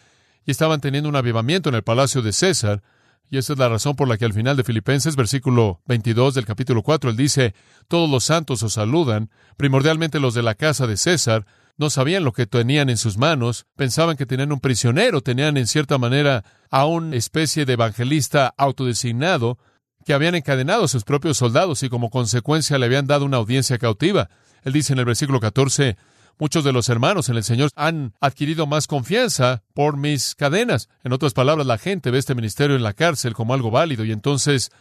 y 0.45 0.51
estaban 0.51 0.82
teniendo 0.82 1.10
un 1.10 1.15
avivamiento 1.15 1.69
en 1.69 1.75
el 1.75 1.84
palacio 1.84 2.21
de 2.21 2.34
César. 2.34 2.82
Y 3.30 3.38
esa 3.38 3.54
es 3.54 3.60
la 3.60 3.69
razón 3.69 3.95
por 3.95 4.08
la 4.08 4.17
que 4.17 4.25
al 4.25 4.34
final 4.34 4.58
de 4.58 4.63
Filipenses, 4.63 5.15
versículo 5.15 5.82
22 5.86 6.34
del 6.34 6.45
capítulo 6.45 6.84
4, 6.84 7.12
él 7.12 7.17
dice, 7.17 7.56
todos 7.88 8.10
los 8.10 8.25
santos 8.25 8.62
os 8.63 8.73
saludan, 8.73 9.30
primordialmente 9.58 10.19
los 10.19 10.34
de 10.34 10.43
la 10.43 10.56
casa 10.56 10.86
de 10.86 10.97
César, 10.97 11.45
no 11.77 11.89
sabían 11.89 12.23
lo 12.23 12.34
que 12.34 12.45
tenían 12.45 12.89
en 12.89 12.97
sus 12.97 13.17
manos, 13.17 13.65
pensaban 13.75 14.17
que 14.17 14.25
tenían 14.25 14.51
un 14.51 14.60
prisionero, 14.60 15.21
tenían 15.21 15.58
en 15.58 15.67
cierta 15.67 15.97
manera 15.97 16.43
a 16.69 16.86
una 16.86 17.15
especie 17.15 17.65
de 17.65 17.73
evangelista 17.73 18.54
autodesignado 18.58 19.58
que 20.06 20.13
habían 20.13 20.36
encadenado 20.36 20.84
a 20.84 20.88
sus 20.88 21.04
propios 21.04 21.38
soldados 21.38 21.84
y 21.84 21.89
como 21.89 22.10
consecuencia 22.10 22.77
le 22.77 22.86
habían 22.86 23.08
dado 23.08 23.25
una 23.25 23.38
audiencia 23.38 23.77
cautiva. 23.77 24.30
Él 24.63 24.73
dice 24.73 24.93
en 24.93 24.99
el 24.99 25.06
versículo 25.06 25.39
14, 25.39 25.97
muchos 26.39 26.63
de 26.63 26.72
los 26.72 26.89
hermanos 26.89 27.30
en 27.30 27.38
el 27.38 27.44
Señor 27.44 27.72
han 27.76 28.13
adquirido 28.20 28.67
más 28.67 28.88
confianza 28.88 29.63
por 29.74 29.98
mis 29.98 30.36
cadenas. 30.36 30.89
En 31.04 31.13
otras 31.13 31.34
palabras, 31.34 31.67
la 31.67 31.78
gente 31.78 32.12
ve 32.12 32.17
este 32.17 32.36
ministerio 32.36 32.76
en 32.76 32.84
la 32.84 32.94
cárcel 32.94 33.34
como 33.34 33.54
algo 33.54 33.72
válido 33.72 34.06
y 34.06 34.12
entonces 34.12 34.72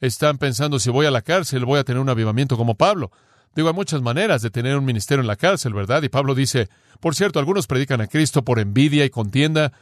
están 0.00 0.38
pensando 0.38 0.78
si 0.78 0.90
voy 0.90 1.06
a 1.06 1.10
la 1.10 1.22
cárcel 1.22 1.64
voy 1.64 1.78
a 1.78 1.84
tener 1.84 2.00
un 2.00 2.08
avivamiento 2.08 2.56
como 2.56 2.74
Pablo. 2.74 3.10
Digo, 3.54 3.68
hay 3.68 3.74
muchas 3.74 4.02
maneras 4.02 4.42
de 4.42 4.50
tener 4.50 4.76
un 4.76 4.84
ministerio 4.84 5.22
en 5.22 5.26
la 5.26 5.36
cárcel, 5.36 5.72
¿verdad? 5.72 6.02
Y 6.02 6.10
Pablo 6.10 6.34
dice, 6.34 6.68
por 7.00 7.14
cierto, 7.14 7.38
algunos 7.38 7.66
predican 7.66 8.02
a 8.02 8.06
Cristo 8.06 8.44
por 8.44 8.58
envidia 8.58 9.04
y 9.06 9.10
contienda, 9.10 9.72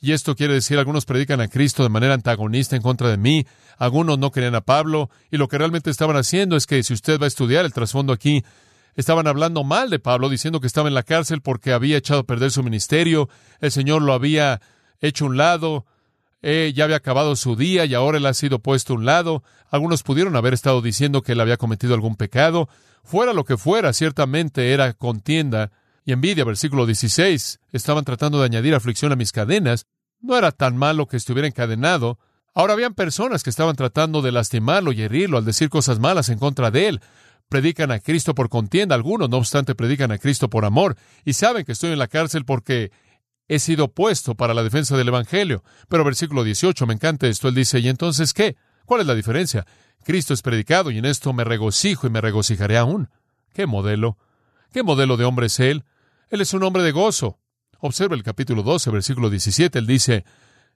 y 0.00 0.12
esto 0.12 0.36
quiere 0.36 0.54
decir, 0.54 0.78
algunos 0.78 1.04
predican 1.04 1.40
a 1.40 1.48
Cristo 1.48 1.82
de 1.82 1.88
manera 1.88 2.14
antagonista 2.14 2.76
en 2.76 2.82
contra 2.82 3.08
de 3.08 3.16
mí, 3.16 3.44
algunos 3.76 4.18
no 4.18 4.30
querían 4.30 4.54
a 4.54 4.60
Pablo, 4.60 5.10
y 5.32 5.36
lo 5.36 5.48
que 5.48 5.58
realmente 5.58 5.90
estaban 5.90 6.16
haciendo 6.16 6.56
es 6.56 6.66
que 6.66 6.80
si 6.84 6.94
usted 6.94 7.18
va 7.18 7.24
a 7.24 7.28
estudiar 7.28 7.64
el 7.64 7.72
trasfondo 7.72 8.12
aquí, 8.12 8.44
estaban 8.96 9.26
hablando 9.26 9.64
mal 9.64 9.90
de 9.90 9.98
Pablo, 9.98 10.28
diciendo 10.28 10.60
que 10.60 10.66
estaba 10.66 10.88
en 10.88 10.94
la 10.94 11.02
cárcel 11.02 11.40
porque 11.40 11.72
había 11.72 11.96
echado 11.96 12.20
a 12.20 12.24
perder 12.24 12.50
su 12.50 12.62
ministerio, 12.62 13.28
el 13.60 13.70
Señor 13.70 14.02
lo 14.02 14.12
había 14.12 14.60
hecho 15.00 15.26
un 15.26 15.36
lado, 15.36 15.86
eh, 16.46 16.74
ya 16.74 16.84
había 16.84 16.96
acabado 16.96 17.36
su 17.36 17.56
día 17.56 17.86
y 17.86 17.94
ahora 17.94 18.18
él 18.18 18.26
ha 18.26 18.34
sido 18.34 18.58
puesto 18.58 18.92
a 18.92 18.96
un 18.96 19.06
lado. 19.06 19.42
Algunos 19.70 20.02
pudieron 20.02 20.36
haber 20.36 20.52
estado 20.52 20.82
diciendo 20.82 21.22
que 21.22 21.32
él 21.32 21.40
había 21.40 21.56
cometido 21.56 21.94
algún 21.94 22.16
pecado. 22.16 22.68
Fuera 23.02 23.32
lo 23.32 23.44
que 23.44 23.56
fuera, 23.56 23.94
ciertamente 23.94 24.72
era 24.72 24.92
contienda 24.92 25.72
y 26.04 26.12
envidia. 26.12 26.44
Versículo 26.44 26.84
16. 26.84 27.60
Estaban 27.72 28.04
tratando 28.04 28.40
de 28.40 28.44
añadir 28.44 28.74
aflicción 28.74 29.10
a 29.10 29.16
mis 29.16 29.32
cadenas. 29.32 29.86
No 30.20 30.36
era 30.36 30.52
tan 30.52 30.76
malo 30.76 31.06
que 31.06 31.16
estuviera 31.16 31.48
encadenado. 31.48 32.18
Ahora 32.54 32.74
habían 32.74 32.92
personas 32.92 33.42
que 33.42 33.48
estaban 33.48 33.74
tratando 33.74 34.20
de 34.20 34.30
lastimarlo 34.30 34.92
y 34.92 35.00
herirlo 35.00 35.38
al 35.38 35.46
decir 35.46 35.70
cosas 35.70 35.98
malas 35.98 36.28
en 36.28 36.38
contra 36.38 36.70
de 36.70 36.88
él. 36.88 37.00
Predican 37.48 37.90
a 37.90 38.00
Cristo 38.00 38.34
por 38.34 38.48
contienda, 38.48 38.94
algunos 38.94 39.30
no 39.30 39.36
obstante 39.36 39.74
predican 39.74 40.10
a 40.10 40.18
Cristo 40.18 40.48
por 40.48 40.64
amor 40.64 40.96
y 41.24 41.34
saben 41.34 41.64
que 41.64 41.72
estoy 41.72 41.92
en 41.92 41.98
la 41.98 42.08
cárcel 42.08 42.44
porque 42.44 42.90
he 43.48 43.58
sido 43.58 43.88
puesto 43.92 44.34
para 44.34 44.54
la 44.54 44.62
defensa 44.62 44.96
del 44.96 45.08
Evangelio. 45.08 45.62
Pero 45.88 46.04
versículo 46.04 46.44
18, 46.44 46.86
me 46.86 46.94
encanta 46.94 47.26
esto, 47.26 47.48
él 47.48 47.54
dice, 47.54 47.78
¿y 47.80 47.88
entonces 47.88 48.32
qué? 48.32 48.56
¿Cuál 48.86 49.02
es 49.02 49.06
la 49.06 49.14
diferencia? 49.14 49.66
Cristo 50.04 50.34
es 50.34 50.42
predicado 50.42 50.90
y 50.90 50.98
en 50.98 51.04
esto 51.04 51.32
me 51.32 51.44
regocijo 51.44 52.06
y 52.06 52.10
me 52.10 52.20
regocijaré 52.20 52.76
aún. 52.76 53.08
¿Qué 53.52 53.66
modelo? 53.66 54.18
¿Qué 54.72 54.82
modelo 54.82 55.16
de 55.16 55.24
hombre 55.24 55.46
es 55.46 55.60
Él? 55.60 55.84
Él 56.28 56.40
es 56.40 56.52
un 56.52 56.62
hombre 56.62 56.82
de 56.82 56.92
gozo. 56.92 57.38
Observa 57.78 58.14
el 58.14 58.22
capítulo 58.22 58.62
12, 58.62 58.90
versículo 58.90 59.30
17. 59.30 59.78
Él 59.78 59.86
dice, 59.86 60.24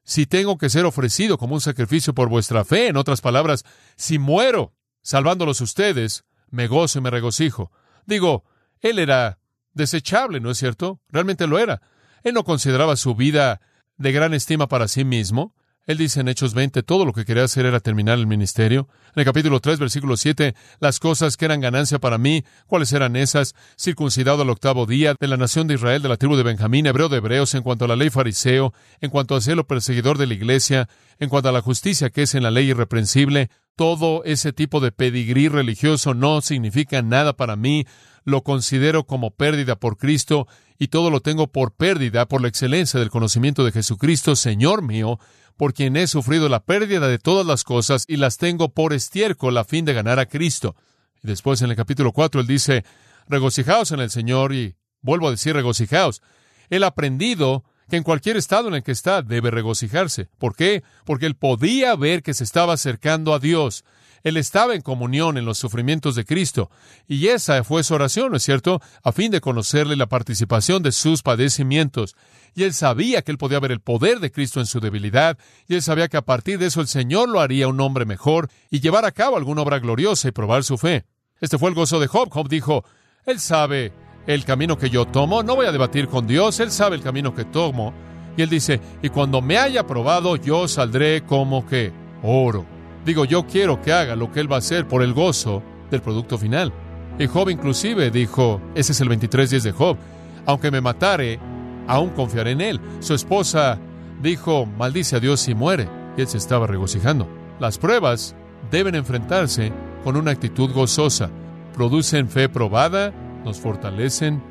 si 0.05 0.27
tengo 0.27 0.57
que 0.57 0.71
ser 0.71 0.85
ofrecido 0.85 1.37
como 1.39 1.55
un 1.55 1.61
sacrificio 1.61 2.15
por 2.15 2.29
vuestra 2.29 2.65
fe, 2.65 2.89
en 2.89 2.97
otras 2.97 3.21
palabras, 3.21 3.65
si 3.97 4.19
muero 4.19 4.73
salvándolos 5.03 5.61
ustedes, 5.61 6.25
me 6.51 6.67
gozo 6.67 6.99
y 6.99 7.03
me 7.03 7.11
regocijo. 7.11 7.71
Digo, 8.07 8.45
Él 8.81 8.99
era 8.99 9.39
desechable, 9.73 10.41
¿no 10.41 10.51
es 10.51 10.59
cierto? 10.59 11.01
Realmente 11.09 11.47
lo 11.47 11.59
era. 11.59 11.81
Él 12.23 12.35
no 12.35 12.45
consideraba 12.45 12.97
su 12.97 13.15
vida 13.15 13.61
de 13.97 14.13
gran 14.13 14.35
estima 14.35 14.69
para 14.69 14.89
sí 14.89 15.05
mismo. 15.05 15.55
Él 15.89 15.97
dice 15.97 16.21
en 16.21 16.29
Hechos 16.29 16.53
20, 16.53 16.83
todo 16.83 17.07
lo 17.07 17.15
que 17.15 17.25
quería 17.25 17.45
hacer 17.45 17.65
era 17.65 17.81
terminar 17.81 18.19
el 18.19 18.27
ministerio. 18.27 18.89
En 19.15 19.21
el 19.21 19.25
capítulo 19.25 19.59
3, 19.59 19.79
versículo 19.79 20.19
7, 20.19 20.55
las 20.81 21.01
cosas 21.01 21.39
que 21.39 21.47
eran 21.47 21.63
ganancia 21.63 21.99
para 21.99 22.19
mí, 22.19 22.45
¿cuáles 22.67 22.93
eran 22.93 23.17
esas? 23.17 23.55
Circuncidado 23.79 24.43
al 24.43 24.51
octavo 24.51 24.85
día, 24.85 25.15
de 25.19 25.27
la 25.27 25.39
nación 25.39 25.67
de 25.67 25.77
Israel, 25.77 26.03
de 26.03 26.11
la 26.11 26.19
tribu 26.19 26.37
de 26.37 26.43
Benjamín, 26.43 26.85
hebreo 26.85 27.09
de 27.09 27.17
hebreos, 27.17 27.55
en 27.55 27.63
cuanto 27.63 27.87
a 27.87 27.89
la 27.89 27.97
ley 27.97 28.11
fariseo, 28.11 28.75
en 29.01 29.09
cuanto 29.09 29.35
a 29.35 29.41
celo 29.41 29.67
perseguidor 29.67 30.19
de 30.19 30.27
la 30.27 30.35
iglesia, 30.35 30.91
en 31.21 31.31
cuanto 31.31 31.49
a 31.49 31.53
la 31.53 31.63
justicia 31.63 32.11
que 32.11 32.25
es 32.25 32.35
en 32.35 32.43
la 32.43 32.51
ley 32.51 32.69
irreprensible, 32.69 33.49
todo 33.75 34.25
ese 34.25 34.53
tipo 34.53 34.81
de 34.81 34.93
pedigrí 34.93 35.49
religioso 35.49 36.13
no 36.13 36.43
significa 36.43 37.01
nada 37.01 37.33
para 37.33 37.57
mí, 37.57 37.87
lo 38.25 38.43
considero 38.43 39.05
como 39.05 39.31
pérdida 39.31 39.77
por 39.77 39.97
Cristo 39.97 40.49
y 40.79 40.89
todo 40.89 41.11
lo 41.11 41.21
tengo 41.21 41.49
por 41.49 41.73
pérdida 41.73 42.27
por 42.27 42.41
la 42.41 42.49
excelencia 42.49 43.01
del 43.01 43.11
conocimiento 43.11 43.65
de 43.65 43.73
Jesucristo, 43.73 44.37
Señor 44.37 44.83
mío, 44.83 45.19
por 45.57 45.75
quien 45.75 45.97
he 45.97 46.07
sufrido 46.07 46.49
la 46.49 46.61
pérdida 46.61 47.09
de 47.09 47.19
todas 47.19 47.45
las 47.45 47.65
cosas 47.65 48.05
y 48.07 48.17
las 48.17 48.39
tengo 48.39 48.69
por 48.69 48.93
estiércol 48.93 49.59
a 49.59 49.65
fin 49.65 49.85
de 49.85 49.93
ganar 49.93 50.21
a 50.21 50.27
Cristo. 50.27 50.77
Y 51.23 51.27
después 51.27 51.61
en 51.63 51.71
el 51.71 51.77
capítulo 51.77 52.13
4 52.13 52.41
él 52.41 52.47
dice, 52.47 52.85
regocijaos 53.29 53.91
en 53.91 54.01
el 54.01 54.11
Señor 54.11 54.55
y 54.55 54.77
vuelvo 55.03 55.29
a 55.29 55.33
decir 55.33 55.55
regocijaos. 55.55 56.23
Él 56.71 56.85
ha 56.85 56.89
aprendido 56.89 57.65
que 57.89 57.97
en 57.97 58.05
cualquier 58.05 58.37
estado 58.37 58.69
en 58.69 58.75
el 58.75 58.83
que 58.83 58.93
está 58.93 59.23
debe 59.23 59.51
regocijarse. 59.51 60.29
¿Por 60.39 60.55
qué? 60.55 60.85
Porque 61.05 61.27
él 61.27 61.35
podía 61.35 61.97
ver 61.97 62.23
que 62.23 62.35
se 62.35 62.45
estaba 62.45 62.75
acercando 62.75 63.35
a 63.35 63.39
Dios. 63.39 63.85
Él 64.23 64.37
estaba 64.37 64.75
en 64.75 64.83
comunión 64.83 65.39
en 65.39 65.45
los 65.45 65.59
sufrimientos 65.59 66.15
de 66.15 66.25
Cristo. 66.25 66.71
Y 67.07 67.29
esa 67.29 67.63
fue 67.65 67.85
su 67.85 67.95
oración, 67.95 68.31
¿no 68.31 68.37
es 68.37 68.43
cierto? 68.43 68.81
A 69.03 69.13
fin 69.13 69.31
de 69.31 69.41
conocerle 69.41 69.97
la 69.97 70.07
participación 70.07 70.83
de 70.83 70.93
sus 70.93 71.23
padecimientos. 71.23 72.17
Y 72.55 72.65
él 72.65 72.75
sabía 72.75 73.23
que 73.23 73.31
él 73.31 73.39
podía 73.39 73.61
ver 73.61 73.73
el 73.73 73.81
poder 73.81 74.21
de 74.21 74.31
Cristo 74.31 74.61
en 74.61 74.67
su 74.67 74.81
debilidad. 74.81 75.39
Y 75.67 75.75
él 75.75 75.83
sabía 75.83 76.09
que 76.09 76.17
a 76.17 76.23
partir 76.23 76.59
de 76.59 76.67
eso 76.67 76.81
el 76.81 76.89
Señor 76.89 77.29
lo 77.29 77.41
haría 77.41 77.69
un 77.69 77.81
hombre 77.81 78.05
mejor 78.05 78.49
y 78.71 78.81
llevar 78.81 79.05
a 79.05 79.13
cabo 79.13 79.37
alguna 79.37 79.63
obra 79.63 79.79
gloriosa 79.79 80.29
y 80.29 80.33
probar 80.33 80.65
su 80.65 80.79
fe. 80.79 81.05
Este 81.41 81.59
fue 81.59 81.69
el 81.69 81.75
gozo 81.75 82.01
de 82.01 82.09
Job. 82.09 82.29
Job 82.31 82.49
dijo, 82.49 82.85
Él 83.27 83.39
sabe 83.39 83.93
el 84.27 84.45
camino 84.45 84.77
que 84.77 84.91
yo 84.91 85.07
tomo, 85.07 85.43
no 85.43 85.57
voy 85.57 85.67
a 85.67 85.73
debatir 85.73 86.09
con 86.09 86.27
Dios, 86.27 86.61
Él 86.61 86.71
sabe 86.71 86.97
el 86.97 87.03
camino 87.03 87.35
que 87.35 87.45
tomo. 87.45 87.95
Y 88.37 88.43
Él 88.43 88.51
dice, 88.51 88.81
y 89.03 89.09
cuando 89.09 89.41
me 89.41 89.59
haya 89.59 89.87
probado, 89.87 90.37
yo 90.37 90.69
saldré 90.69 91.25
como 91.25 91.67
que 91.67 91.93
oro. 92.23 92.78
Digo, 93.09 93.25
yo 93.25 93.47
quiero 93.47 93.81
que 93.81 93.91
haga 93.91 94.15
lo 94.17 94.31
que 94.31 94.39
Él 94.39 94.53
va 94.53 94.57
a 94.57 94.59
hacer 94.59 94.87
por 94.87 95.03
el 95.03 95.15
gozo 95.15 95.63
del 95.91 96.03
producto 96.03 96.37
final. 96.37 96.75
Y 97.19 97.27
Job 97.27 97.49
inclusive 97.49 98.11
dijo, 98.11 98.61
ese 98.75 98.93
es 98.93 99.01
el 99.01 99.09
23.10 99.09 99.63
de 99.63 99.73
Job, 99.73 99.97
aunque 100.45 100.71
me 100.71 100.83
matare, 100.83 101.41
aún 101.87 102.11
confiaré 102.11 102.51
en 102.51 102.61
Él. 102.61 102.81
Su 103.01 103.15
esposa 103.15 103.79
dijo, 104.21 104.67
maldice 104.67 105.17
a 105.17 105.21
Dios 105.21 105.41
si 105.41 105.55
muere. 105.55 105.89
Y 106.19 106.21
Él 106.21 106.29
se 106.29 106.37
estaba 106.37 106.67
regocijando. 106.67 107.27
Las 107.59 107.79
pruebas 107.79 108.37
deben 108.71 108.95
enfrentarse 108.95 109.73
con 110.05 110.15
una 110.19 110.33
actitud 110.33 110.71
gozosa. 110.75 111.31
Producen 111.73 112.29
fe 112.29 112.51
probada, 112.51 113.15
nos 113.43 113.59
fortalecen, 113.59 114.43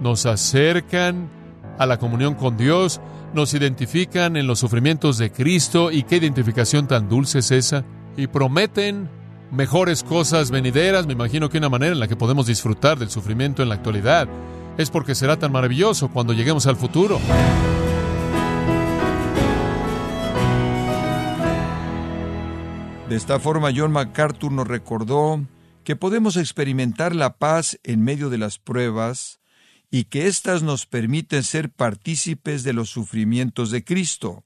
nos 0.00 0.26
acercan 0.26 1.30
a 1.78 1.86
la 1.86 2.00
comunión 2.00 2.34
con 2.34 2.56
Dios, 2.56 3.00
nos 3.34 3.54
identifican 3.54 4.36
en 4.36 4.46
los 4.46 4.58
sufrimientos 4.58 5.18
de 5.18 5.32
Cristo 5.32 5.90
y 5.90 6.02
qué 6.02 6.16
identificación 6.16 6.86
tan 6.86 7.08
dulce 7.08 7.40
es 7.40 7.50
esa, 7.50 7.84
y 8.16 8.26
prometen 8.26 9.08
mejores 9.50 10.02
cosas 10.02 10.50
venideras, 10.50 11.06
me 11.06 11.12
imagino 11.12 11.48
que 11.48 11.58
una 11.58 11.68
manera 11.68 11.92
en 11.92 12.00
la 12.00 12.08
que 12.08 12.16
podemos 12.16 12.46
disfrutar 12.46 12.98
del 12.98 13.10
sufrimiento 13.10 13.62
en 13.62 13.68
la 13.68 13.74
actualidad 13.76 14.28
es 14.78 14.90
porque 14.90 15.14
será 15.14 15.38
tan 15.38 15.52
maravilloso 15.52 16.08
cuando 16.08 16.32
lleguemos 16.32 16.66
al 16.66 16.76
futuro. 16.76 17.20
De 23.08 23.16
esta 23.16 23.38
forma, 23.38 23.70
John 23.76 23.92
MacArthur 23.92 24.50
nos 24.50 24.66
recordó 24.66 25.44
que 25.84 25.96
podemos 25.96 26.38
experimentar 26.38 27.14
la 27.14 27.36
paz 27.36 27.78
en 27.82 28.02
medio 28.02 28.30
de 28.30 28.38
las 28.38 28.58
pruebas 28.58 29.41
y 29.92 30.04
que 30.04 30.26
éstas 30.26 30.62
nos 30.62 30.86
permiten 30.86 31.44
ser 31.44 31.70
partícipes 31.70 32.64
de 32.64 32.72
los 32.72 32.88
sufrimientos 32.88 33.70
de 33.70 33.84
Cristo. 33.84 34.42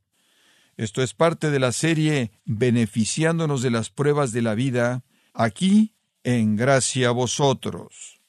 Esto 0.77 1.05
es 1.05 1.15
parte 1.15 1.51
de 1.53 1.61
la 1.61 1.71
serie 1.71 2.33
Beneficiándonos 2.45 3.63
de 3.63 3.71
las 3.71 3.89
pruebas 3.89 4.33
de 4.33 4.43
la 4.43 4.57
vida, 4.57 5.05
aquí 5.33 5.95
en 6.25 6.57
Gracia 6.57 7.09
a 7.09 7.13
vosotros. 7.13 8.21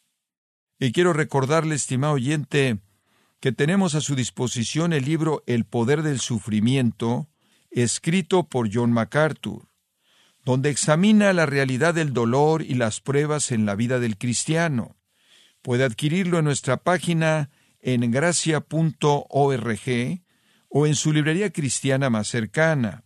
Y 0.79 0.91
quiero 0.91 1.11
recordarle, 1.11 1.73
estimado 1.73 2.13
oyente, 2.13 2.77
que 3.39 3.51
tenemos 3.51 3.95
a 3.95 4.01
su 4.01 4.15
disposición 4.15 4.93
el 4.93 5.03
libro 5.03 5.43
El 5.47 5.65
poder 5.65 6.03
del 6.03 6.19
sufrimiento, 6.19 7.27
escrito 7.71 8.47
por 8.47 8.69
John 8.71 8.91
MacArthur 8.91 9.67
donde 10.45 10.69
examina 10.69 11.33
la 11.33 11.45
realidad 11.45 11.93
del 11.93 12.13
dolor 12.13 12.61
y 12.61 12.75
las 12.75 13.01
pruebas 13.01 13.51
en 13.51 13.65
la 13.65 13.75
vida 13.75 13.99
del 13.99 14.17
cristiano. 14.17 14.96
Puede 15.61 15.83
adquirirlo 15.83 16.39
en 16.39 16.45
nuestra 16.45 16.77
página 16.77 17.49
en 17.79 18.11
gracia.org 18.11 19.79
o 20.69 20.87
en 20.87 20.95
su 20.95 21.13
librería 21.13 21.51
cristiana 21.51 22.09
más 22.09 22.27
cercana. 22.27 23.03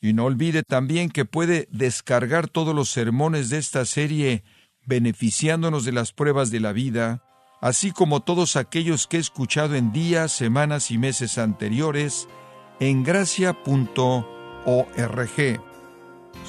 Y 0.00 0.12
no 0.12 0.24
olvide 0.24 0.62
también 0.62 1.10
que 1.10 1.24
puede 1.24 1.68
descargar 1.70 2.48
todos 2.48 2.74
los 2.74 2.90
sermones 2.90 3.48
de 3.48 3.58
esta 3.58 3.84
serie 3.84 4.44
beneficiándonos 4.86 5.84
de 5.84 5.92
las 5.92 6.12
pruebas 6.12 6.50
de 6.50 6.60
la 6.60 6.72
vida, 6.72 7.22
así 7.60 7.90
como 7.90 8.20
todos 8.20 8.56
aquellos 8.56 9.06
que 9.06 9.16
he 9.16 9.20
escuchado 9.20 9.74
en 9.74 9.92
días, 9.92 10.32
semanas 10.32 10.90
y 10.90 10.98
meses 10.98 11.38
anteriores 11.38 12.28
en 12.80 13.02
gracia.org. 13.02 14.24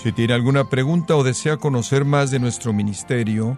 Si 0.03 0.11
tiene 0.11 0.33
alguna 0.33 0.69
pregunta 0.69 1.15
o 1.15 1.23
desea 1.23 1.57
conocer 1.57 2.03
más 2.03 2.31
de 2.31 2.39
nuestro 2.39 2.73
ministerio, 2.73 3.57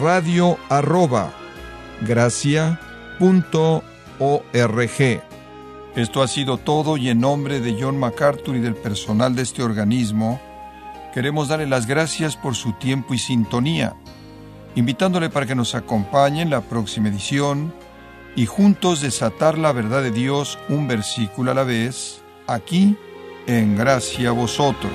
radio 0.00 0.58
arroba 0.68 1.32
Esto 5.94 6.22
ha 6.22 6.28
sido 6.28 6.58
todo 6.58 6.96
y 6.96 7.08
en 7.08 7.20
nombre 7.20 7.60
de 7.60 7.76
John 7.80 7.98
MacArthur 7.98 8.56
y 8.56 8.60
del 8.60 8.74
personal 8.74 9.34
de 9.34 9.42
este 9.42 9.62
organismo, 9.62 10.40
queremos 11.14 11.48
darle 11.48 11.66
las 11.66 11.86
gracias 11.86 12.36
por 12.36 12.54
su 12.54 12.72
tiempo 12.74 13.14
y 13.14 13.18
sintonía, 13.18 13.94
invitándole 14.74 15.30
para 15.30 15.46
que 15.46 15.54
nos 15.54 15.74
acompañe 15.74 16.42
en 16.42 16.50
la 16.50 16.60
próxima 16.60 17.08
edición 17.08 17.72
y 18.34 18.46
juntos 18.46 19.00
desatar 19.00 19.56
la 19.56 19.72
verdad 19.72 20.02
de 20.02 20.10
Dios 20.10 20.58
un 20.68 20.86
versículo 20.86 21.52
a 21.52 21.54
la 21.54 21.64
vez, 21.64 22.20
aquí 22.46 22.96
en 23.46 23.76
Gracia 23.76 24.28
a 24.28 24.32
Vosotros. 24.32 24.92